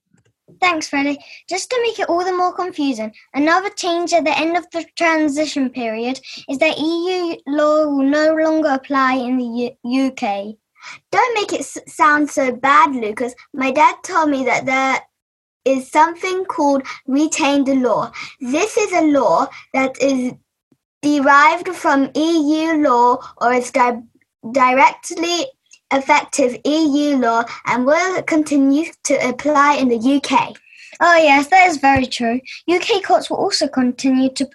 Thanks, 0.61 0.89
Freddie. 0.89 1.19
Just 1.49 1.69
to 1.69 1.79
make 1.83 1.99
it 1.99 2.09
all 2.09 2.23
the 2.25 2.33
more 2.35 2.53
confusing, 2.53 3.13
another 3.33 3.69
change 3.69 4.13
at 4.13 4.25
the 4.25 4.37
end 4.37 4.57
of 4.57 4.69
the 4.71 4.85
transition 4.97 5.69
period 5.69 6.19
is 6.49 6.57
that 6.59 6.77
EU 6.79 7.35
law 7.47 7.87
will 7.87 8.03
no 8.03 8.35
longer 8.35 8.69
apply 8.69 9.15
in 9.15 9.37
the 9.37 9.77
U- 9.83 10.07
UK. 10.07 10.55
Don't 11.11 11.33
make 11.35 11.53
it 11.53 11.61
s- 11.61 11.77
sound 11.87 12.29
so 12.29 12.51
bad, 12.51 12.95
Lucas. 12.95 13.33
My 13.53 13.71
dad 13.71 13.95
told 14.03 14.29
me 14.29 14.45
that 14.45 14.65
there 14.65 15.01
is 15.65 15.91
something 15.91 16.45
called 16.45 16.83
retained 17.07 17.67
law. 17.81 18.11
This 18.39 18.77
is 18.77 18.91
a 18.93 19.01
law 19.03 19.47
that 19.73 20.01
is 20.01 20.33
derived 21.01 21.69
from 21.69 22.11
EU 22.15 22.73
law 22.77 23.19
or 23.37 23.53
is 23.53 23.71
di- 23.71 24.01
directly 24.51 25.47
effective 25.91 26.57
EU 26.65 27.17
law 27.17 27.43
and 27.65 27.85
will 27.85 28.21
continue 28.23 28.85
to 29.03 29.13
apply 29.27 29.75
in 29.75 29.89
the 29.89 29.97
UK. 29.97 30.55
Oh, 30.99 31.17
yes, 31.17 31.47
that 31.47 31.67
is 31.67 31.77
very 31.77 32.05
true. 32.05 32.39
UK 32.69 33.03
courts 33.03 33.29
will 33.29 33.37
also 33.37 33.67
continue 33.67 34.29
to, 34.33 34.49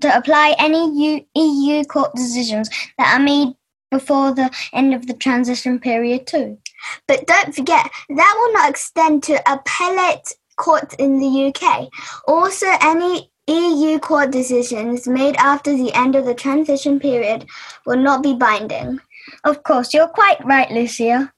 to 0.00 0.16
apply 0.16 0.54
any 0.58 1.26
EU 1.34 1.84
court 1.84 2.12
decisions 2.14 2.68
that 2.98 3.18
are 3.18 3.22
made 3.22 3.54
before 3.90 4.34
the 4.34 4.50
end 4.72 4.94
of 4.94 5.06
the 5.06 5.14
transition 5.14 5.78
period, 5.78 6.26
too. 6.26 6.58
But 7.06 7.26
don't 7.26 7.54
forget, 7.54 7.88
that 8.08 8.34
will 8.38 8.52
not 8.52 8.70
extend 8.70 9.22
to 9.24 9.40
appellate 9.50 10.34
courts 10.56 10.94
in 10.98 11.18
the 11.18 11.52
UK. 11.54 11.88
Also, 12.26 12.66
any 12.80 13.30
EU 13.48 13.98
court 14.00 14.32
decisions 14.32 15.06
made 15.06 15.36
after 15.36 15.72
the 15.72 15.92
end 15.94 16.16
of 16.16 16.24
the 16.24 16.34
transition 16.34 16.98
period 16.98 17.46
will 17.84 17.96
not 17.96 18.22
be 18.22 18.34
binding. 18.34 19.00
Of 19.44 19.62
course, 19.62 19.92
you're 19.94 20.08
quite 20.08 20.44
right, 20.44 20.70
Lucia. 20.70 21.32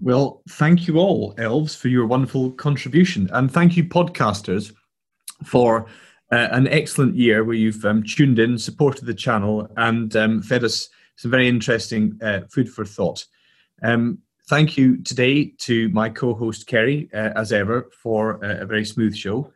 Well, 0.00 0.42
thank 0.50 0.86
you 0.86 0.98
all, 0.98 1.34
elves, 1.38 1.74
for 1.74 1.88
your 1.88 2.06
wonderful 2.06 2.52
contribution. 2.52 3.28
And 3.32 3.50
thank 3.50 3.76
you, 3.76 3.84
podcasters, 3.84 4.72
for 5.44 5.86
uh, 6.30 6.48
an 6.52 6.68
excellent 6.68 7.16
year 7.16 7.42
where 7.42 7.56
you've 7.56 7.84
um, 7.84 8.02
tuned 8.02 8.38
in, 8.38 8.58
supported 8.58 9.06
the 9.06 9.14
channel, 9.14 9.68
and 9.76 10.14
um, 10.14 10.42
fed 10.42 10.64
us 10.64 10.88
some 11.16 11.30
very 11.30 11.48
interesting 11.48 12.18
uh, 12.22 12.40
food 12.50 12.68
for 12.68 12.84
thought. 12.84 13.24
Um, 13.82 14.18
thank 14.48 14.76
you 14.76 15.02
today 15.02 15.52
to 15.58 15.88
my 15.88 16.08
co 16.10 16.34
host, 16.34 16.66
Kerry, 16.66 17.08
uh, 17.12 17.30
as 17.34 17.52
ever, 17.52 17.90
for 18.02 18.42
a, 18.44 18.62
a 18.62 18.66
very 18.66 18.84
smooth 18.84 19.16
show, 19.16 19.52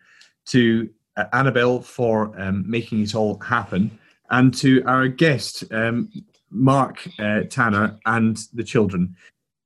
to 0.46 0.90
uh, 1.16 1.24
Annabelle 1.32 1.80
for 1.80 2.38
um, 2.40 2.64
making 2.68 3.02
it 3.02 3.14
all 3.14 3.38
happen, 3.40 3.96
and 4.30 4.52
to 4.54 4.82
our 4.84 5.08
guest, 5.08 5.64
um, 5.72 6.10
Mark 6.52 7.06
uh, 7.18 7.42
Tanner, 7.48 7.98
and 8.06 8.38
the 8.52 8.64
children. 8.64 9.16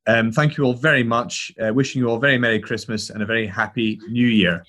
Um, 0.07 0.31
thank 0.31 0.57
you 0.57 0.63
all 0.63 0.73
very 0.73 1.03
much. 1.03 1.51
Uh, 1.61 1.73
wishing 1.73 2.01
you 2.01 2.09
all 2.09 2.17
very 2.17 2.37
Merry 2.37 2.59
Christmas 2.59 3.09
and 3.09 3.21
a 3.21 3.25
very 3.25 3.45
Happy 3.45 3.99
New 4.09 4.27
Year. 4.27 4.63